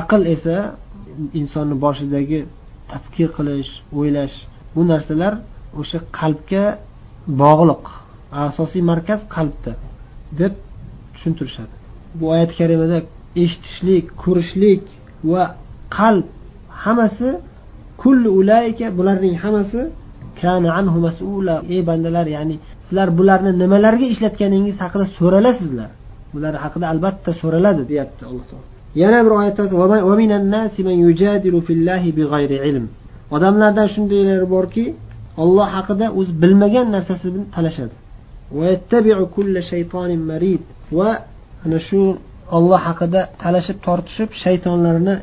aql 0.00 0.22
esa 0.34 0.56
insonni 1.40 1.76
boshidagi 1.84 2.40
tafkir 2.92 3.28
qilish 3.36 3.72
o'ylash 3.98 4.36
bu 4.74 4.82
narsalar 4.92 5.32
o'sha 5.80 5.98
qalbga 6.18 6.64
bog'liq 7.42 7.84
asosiy 8.46 8.82
markaz 8.90 9.20
qalbda 9.36 9.72
deb 10.40 10.52
tushuntirishadi. 11.14 11.74
Bu 12.18 12.24
oyat 12.34 12.50
karimada 12.58 12.98
eshitishlik 13.42 14.04
ko'rishlik 14.22 14.82
va 15.30 15.42
qalb 15.98 16.26
hammasi 16.84 17.28
kulli 18.02 18.28
ulayka 18.40 18.86
bularning 18.98 19.34
hammasi 19.42 19.80
kana 20.40 20.68
anhu 20.80 20.98
mas'ula. 21.06 21.56
Ey 21.74 21.80
bandalar 21.88 22.26
ya'ni 22.36 22.56
sizlar 22.86 23.08
bularni 23.18 23.52
nimalarga 23.62 24.06
ishlatganingiz 24.14 24.76
haqida 24.84 25.04
so'ralasizlar. 25.18 25.90
Bular 26.34 26.54
haqida 26.64 26.86
albatta 26.92 27.30
so'raladi 27.40 27.82
deyapti 27.90 28.22
alloh 28.30 28.44
taolo. 28.50 28.66
Yana 29.02 29.18
bir 29.26 29.32
oyatda 29.40 29.62
odamlardan 33.36 33.86
shundaylar 33.94 34.42
borki 34.54 34.84
olloh 35.42 35.68
haqida 35.76 36.06
o'zi 36.18 36.32
bilmagan 36.42 36.86
narsasini 36.96 37.40
talashadi. 37.56 37.94
Va 40.98 41.10
ana 41.64 41.78
shu 41.88 42.00
olloh 42.56 42.80
haqida 42.88 43.20
talashib 43.42 43.78
tortishib 43.86 44.30
shaytonlarni 44.42 45.14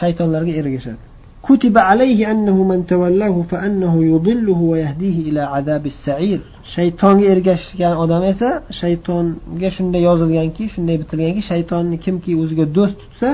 shaytonlarga 0.00 0.52
ergashadi. 0.60 1.02
كتب 1.47 1.77
عليه 1.77 2.31
أنه 2.31 2.63
من 2.71 2.79
تولاه 2.93 3.35
فأنه 3.51 3.93
يضله 4.13 4.59
ويهديه 4.71 5.17
إلى 5.29 5.41
عذاب 5.53 5.85
السعير 5.85 6.39
shaytonga 6.75 7.25
ergashgan 7.33 7.93
odam 8.03 8.23
esa 8.31 8.49
shaytonga 8.81 9.69
shunday 9.77 10.01
yozilganki 10.09 10.63
shunday 10.73 10.97
bitilganki 11.01 11.41
shaytonni 11.51 11.97
kimki 12.05 12.31
o'ziga 12.41 12.65
do'st 12.77 12.97
tutsa 13.01 13.29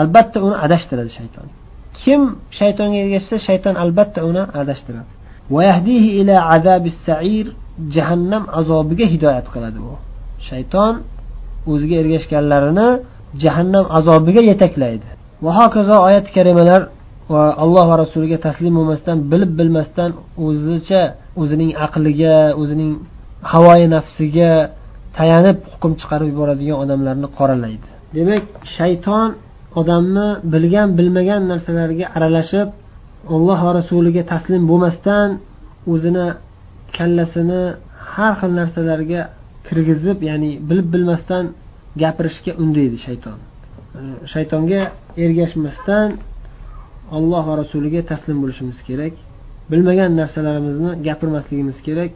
albatta 0.00 0.38
uni 0.46 0.56
adashtiradi 0.64 1.10
shayton 1.18 1.46
kim 2.02 2.20
shaytonga 2.58 2.98
ergashsa 3.04 3.36
shayton 3.46 3.74
albatta 3.84 4.20
uni 4.30 4.42
adashtiradi 4.60 5.10
jahannam 7.96 8.44
azobiga 8.60 9.06
hidoyat 9.14 9.46
qiladi 9.54 9.78
u 9.90 9.92
shayton 10.48 10.94
o'ziga 11.72 11.96
ergashganlarini 12.02 12.88
jahannam 13.42 13.84
azobiga 13.98 14.42
yetaklaydi 14.50 15.08
va 15.44 15.50
hokazo 15.58 15.96
oyat 16.08 16.26
karimalar 16.36 16.80
va 17.33 17.43
alloh 17.63 17.85
va 17.91 17.95
rasuliga 18.03 18.37
taslim 18.47 18.73
bo'lmasdan 18.79 19.17
bilib 19.31 19.51
bilmasdan 19.59 20.11
o'zicha 20.45 21.01
o'zining 21.41 21.71
aqliga 21.85 22.35
o'zining 22.61 22.91
havoyi 23.51 23.87
nafsiga 23.95 24.51
tayanib 25.17 25.57
hukm 25.73 25.91
chiqarib 25.99 26.27
yuboradigan 26.33 26.77
odamlarni 26.83 27.27
qoralaydi. 27.37 27.87
Demak 28.17 28.43
shayton 28.77 29.29
odamni 29.79 30.27
bilgan 30.53 30.89
bilmagan 30.99 31.41
narsalarga 31.51 32.05
aralashib 32.17 32.67
alloh 33.35 33.59
va 33.67 33.71
rasuliga 33.79 34.23
taslim 34.33 34.63
bo'lmasdan 34.71 35.29
o'zini 35.93 36.27
kallasini 36.97 37.63
har 38.11 38.33
xil 38.39 38.51
narsalarga 38.61 39.21
kirgizib 39.67 40.17
ya'ni 40.29 40.51
bilib 40.69 40.87
bilmasdan 40.95 41.43
gapirishga 42.01 42.51
undaydi 42.63 42.97
shayton. 43.05 43.37
Shaytonga 44.33 44.81
ergashmasdan 45.23 46.07
alloh 47.17 47.43
va 47.49 47.55
rasuliga 47.61 48.01
taslim 48.11 48.37
bo'lishimiz 48.43 48.79
kerak. 48.87 49.13
Bilmagan 49.71 50.11
narsalarimizni 50.19 50.91
gapirmasligimiz 51.07 51.77
kerak. 51.87 52.11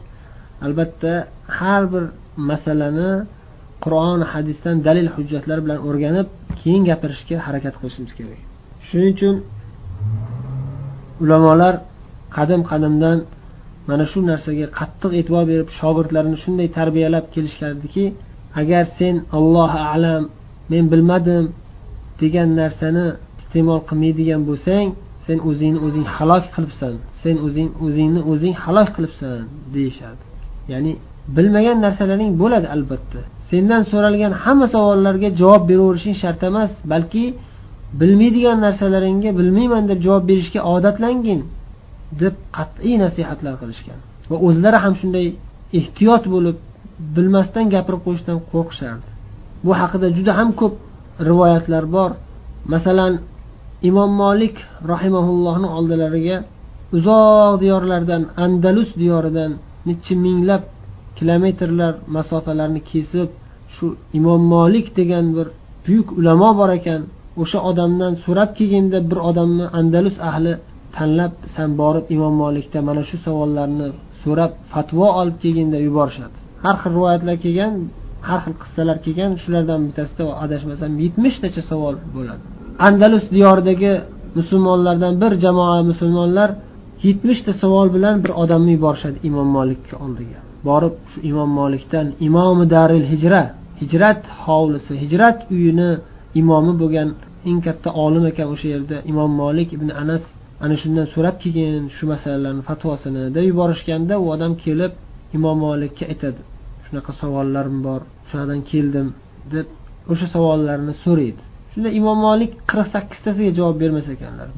Albatta 0.66 1.12
har 1.58 1.82
bir 1.92 2.04
masalani 2.50 3.10
qur'on 3.84 4.20
hadisdan 4.32 4.76
dalil 4.86 5.08
hujjatlar 5.14 5.58
bilan 5.64 5.78
o'rganib 5.88 6.28
keyin 6.60 6.82
gapirishga 6.90 7.36
harakat 7.46 7.74
qilishimiz 7.80 8.12
kerak. 8.18 8.40
Shuning 8.88 9.12
uchun 9.16 9.34
ulamolar 11.22 11.74
qadim 12.36 12.60
qadimdan 12.70 13.18
mana 13.88 14.04
shu 14.12 14.18
narsaga 14.30 14.66
qattiq 14.78 15.12
e'tibor 15.18 15.44
berib 15.50 15.68
shogirdlarini 15.80 16.38
shunday 16.44 16.68
tarbiyalab 16.78 17.24
kelishgandiki 17.34 18.04
agar 18.60 18.84
sen 18.98 19.14
allohu 19.38 19.78
alam 19.92 20.22
men 20.72 20.84
bilmadim 20.92 21.44
degan 22.20 22.48
narsani 22.60 23.06
iste'mol 23.50 23.80
qilmaydigan 23.88 24.42
bo'lsang 24.48 24.86
sen 25.26 25.38
o'zingni 25.48 25.80
o'zing 25.86 26.06
halok 26.16 26.44
qilibsan. 26.54 26.94
Sen 27.22 27.36
o'zing 27.46 27.68
o'zingni 27.84 28.20
o'zing 28.32 28.54
halok 28.64 28.88
qilibsan 28.96 29.40
deyishadi. 29.74 30.22
Ya'ni 30.72 30.92
bilmagan 31.36 31.78
narsalaring 31.86 32.30
bo'ladi 32.42 32.66
albatta. 32.74 33.20
Sendan 33.50 33.82
so'ralgan 33.90 34.32
hamma 34.42 34.66
savollarga 34.74 35.28
javob 35.40 35.62
beraverishing 35.70 36.16
shart 36.22 36.40
emas 36.50 36.70
balki 36.92 37.24
bilmaydigan 38.00 38.58
narsalaringga 38.66 39.30
bilmayman 39.40 39.84
deb 39.90 39.98
javob 40.06 40.24
berishga 40.30 40.60
odatlangin 40.74 41.40
deb 42.22 42.34
qat'iy 42.56 42.96
nasihatlar 43.04 43.54
qilishgan. 43.62 43.98
Va 44.30 44.36
o'zlari 44.46 44.78
ham 44.84 44.94
shunday 45.00 45.26
ehtiyot 45.78 46.24
bo'lib 46.34 46.56
bilmasdan 47.16 47.66
gapirib 47.74 48.00
qo'yishdan 48.06 48.38
qo'rqishardi. 48.52 49.08
Bu 49.64 49.70
haqida 49.80 50.06
juda 50.16 50.32
ham 50.38 50.50
ko'p 50.60 50.74
rivoyatlar 51.28 51.84
bor. 51.96 52.10
Masalan 52.74 53.12
imom 53.88 54.10
molik 54.22 54.56
rahimaullohni 54.92 55.68
oldilariga 55.78 56.36
uzoq 56.96 57.52
diyorlardan 57.62 58.22
andalus 58.44 58.90
diyoridan 59.00 59.52
necha 59.88 60.14
minglab 60.24 60.62
kilometrlar 61.18 61.92
masofalarni 62.16 62.80
kesib 62.90 63.28
shu 63.74 63.86
imom 64.18 64.42
molik 64.54 64.86
degan 64.98 65.26
bir 65.36 65.46
buyuk 65.84 66.08
ulamo 66.18 66.50
bor 66.60 66.70
ekan 66.78 67.00
o'sha 67.42 67.58
odamdan 67.70 68.12
so'rab 68.24 68.50
kelganda 68.58 68.98
bir 69.10 69.18
odamni 69.30 69.66
andalus 69.78 70.16
ahli 70.30 70.52
tanlab 70.96 71.32
san 71.54 71.70
borib 71.80 72.06
imom 72.16 72.34
molikda 72.42 72.78
mana 72.88 73.02
shu 73.08 73.16
savollarni 73.26 73.88
so'rab 74.22 74.52
fatvo 74.72 75.06
olib 75.20 75.36
kelganda 75.44 75.78
yuborishadi. 75.86 76.36
Har 76.64 76.76
xil 76.82 76.92
rivoyatlar 76.96 77.36
kelgan 77.44 77.72
har 78.28 78.40
xil 78.44 78.54
qissalar 78.62 78.98
kelgan 79.04 79.32
shulardan 79.42 79.80
bittasida 79.88 80.24
adashmasam 80.44 80.92
yetmishtacha 81.04 81.62
savol 81.70 81.94
bo'ladi. 82.16 82.44
Andalus 82.86 83.24
diyoridagi 83.34 83.92
musulmonlardan 84.38 85.14
bir 85.22 85.32
jamoa 85.44 85.78
musulmonlar 85.90 86.50
yetmishta 87.06 87.52
savol 87.62 87.88
bilan 87.96 88.16
bir 88.24 88.32
odamni 88.42 88.72
yuborishadi 88.76 89.18
imom 89.28 89.48
molikni 89.56 89.94
oldiga. 90.04 90.38
Borib 90.68 90.94
shu 91.10 91.18
imom 91.30 91.50
molikdan 91.60 92.06
imomi 92.26 92.64
daril 92.74 93.04
hijra 93.12 93.42
hijrat 93.80 94.22
hovlisi 94.44 94.92
hijrat 95.02 95.38
uyini 95.54 95.90
imomi 96.40 96.72
bo'lgan 96.82 97.08
eng 97.48 97.60
katta 97.66 97.88
olim 98.04 98.24
ekan 98.30 98.46
o'sha 98.54 98.68
yerda 98.74 98.96
imom 99.10 99.30
molik 99.42 99.68
ibn 99.76 99.88
anas 100.02 100.24
ana 100.64 100.74
shundan 100.82 101.06
so'rab 101.14 101.36
kelgin 101.42 101.84
shu 101.96 102.04
masalalarni 102.12 102.62
fatvosini 102.70 103.22
deb 103.36 103.44
yuborishganda 103.50 104.14
u 104.24 104.26
odam 104.34 104.52
kelib 104.64 104.92
imom 105.36 105.56
molikka 105.66 106.04
aytadi 106.12 106.40
shunaqa 106.86 107.12
savollarim 107.20 107.78
bor 107.86 108.00
shunadan 108.28 108.60
keldim 108.70 109.08
deb 109.54 109.66
o'sha 110.12 110.26
savollarni 110.34 110.94
so'raydi. 111.04 111.42
Shunda 111.80 111.90
imom 112.00 112.18
molik 112.26 112.52
qirq 112.70 112.88
sakkiztasiga 112.94 113.50
javob 113.58 113.76
bermas 113.82 114.06
ekanlar. 114.14 114.48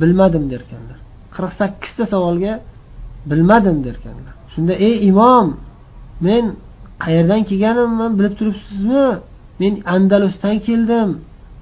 Bilmadim 0.00 0.44
derkanlar. 0.52 0.98
Qirq 1.36 1.52
sakkizta 1.60 2.04
savolga 2.12 2.52
bilmadim 3.30 3.76
derkanlar. 3.86 4.34
Shunda 4.52 4.74
ey 4.86 4.94
imom 5.10 5.46
men 6.26 6.44
qayerdan 7.04 7.42
kelganimni 7.48 8.06
bilib 8.18 8.34
turibsizmi? 8.38 9.06
Men 9.60 9.72
andalusdan 9.94 10.56
keldim. 10.66 11.08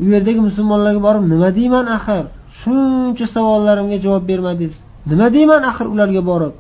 U 0.03 0.05
yerdagi 0.15 0.41
musulmonlarga 0.49 1.01
borib 1.09 1.25
nima 1.33 1.49
deyman 1.59 1.87
axir? 1.97 2.25
Shuncha 2.61 3.27
savollarimga 3.35 3.99
javob 4.05 4.25
bermadingiz. 4.31 4.75
Nima 5.11 5.27
deyman 5.37 5.63
axir 5.71 5.87
ularga 5.95 6.23
borib? 6.31 6.55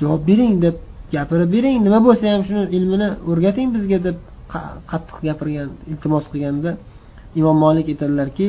Javob 0.00 0.22
bering 0.30 0.54
deb 0.64 0.76
gapirib 1.14 1.50
bering. 1.56 1.76
Nima 1.86 1.98
bo'lsa 2.06 2.24
ham 2.32 2.42
shuni 2.48 2.64
ilmini 2.76 3.08
o'rgating 3.30 3.68
bizga 3.76 3.98
deb 4.06 4.16
qattiq 4.90 5.16
gapirgan 5.26 5.68
iltimos 5.90 6.24
qilganda 6.32 6.70
imom 7.40 7.56
molik 7.64 7.86
aytadilarki 7.92 8.46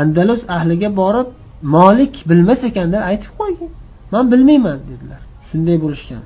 andalus 0.00 0.42
ahliga 0.56 0.88
borib 1.00 1.28
molik 1.76 2.14
bilmas 2.30 2.60
ekanda 2.70 2.98
aytib 3.10 3.32
qo'ygin 3.40 3.70
man 4.12 4.24
bilmayman 4.32 4.78
dedilar. 4.90 5.20
Shunday 5.48 5.76
bo'lishgan. 5.84 6.22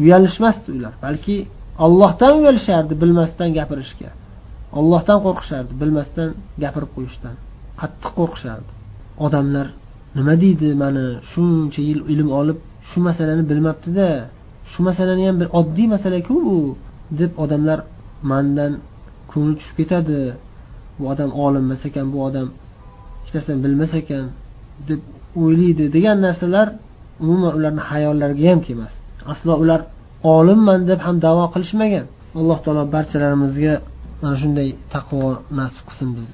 Uyalishmasdi 0.00 0.68
ular. 0.76 0.94
Balki 1.04 1.36
ollohdan 1.84 2.32
uyalishardi 2.40 2.94
bilmasdan 3.02 3.48
gapirishga. 3.58 4.10
Ollohdan 4.78 5.18
qo'rqishardi 5.26 5.72
bilmasdan 5.82 6.28
gapirib 6.62 6.90
qo'yishdan. 6.96 7.34
Qattiq 7.80 8.12
qo'rqishardi. 8.18 8.70
Odamlar 9.26 9.66
nima 10.16 10.34
deydi 10.44 10.68
mani 10.82 11.06
shuncha 11.32 11.80
yil 11.88 12.00
ilm 12.12 12.28
olib 12.40 12.58
shu 12.88 12.98
masalani 13.08 13.44
bilmabdida 13.50 14.08
shu 14.70 14.80
masalani 14.88 15.22
ham 15.28 15.36
bir 15.40 15.48
oddiy 15.60 15.88
masalaku 15.94 16.34
u 16.54 16.56
deb 17.20 17.32
odamlar 17.44 17.78
mandan 18.30 18.72
ko'ngli 19.30 19.54
tushib 19.58 19.76
ketadi. 19.80 20.20
Bu 20.98 21.02
odam 21.12 21.30
olim 21.44 21.62
emas 21.68 21.82
ekan 21.88 22.06
bu 22.14 22.18
odam 22.28 22.48
hech 23.22 23.32
narsani 23.36 23.58
bilmas 23.64 23.92
ekan 24.00 24.24
deb 24.88 25.00
o'ylaydi 25.42 25.84
degan 25.96 26.16
narsalar 26.26 26.66
umuman 27.22 27.52
ularni 27.58 27.82
hayollariga 27.90 28.46
ham 28.52 28.60
kelmas. 28.66 28.94
Aslo 29.32 29.52
ular 29.62 29.80
olimman 30.36 30.80
deb 30.90 31.00
ham 31.06 31.16
davo 31.26 31.44
qilishmagan. 31.54 32.06
Alloh 32.40 32.58
taolo 32.64 32.82
barchalarimizga 32.94 33.74
mana 34.22 34.36
shunday 34.42 34.68
taqvo 34.94 35.28
nasib 35.58 35.82
qilsin 35.88 36.10
biz. 36.16 36.28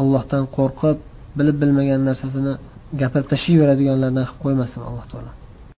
Allohdan 0.00 0.44
qo'rqib 0.56 0.96
bilib 1.38 1.56
bilmagan 1.62 2.00
narsasini 2.08 2.52
gapirib 3.00 3.26
tashlayveradiganlardan 3.32 4.24
qilib 4.28 4.40
qo'ymasin 4.44 4.80
alloh 4.88 5.04
taolo. 5.12 5.30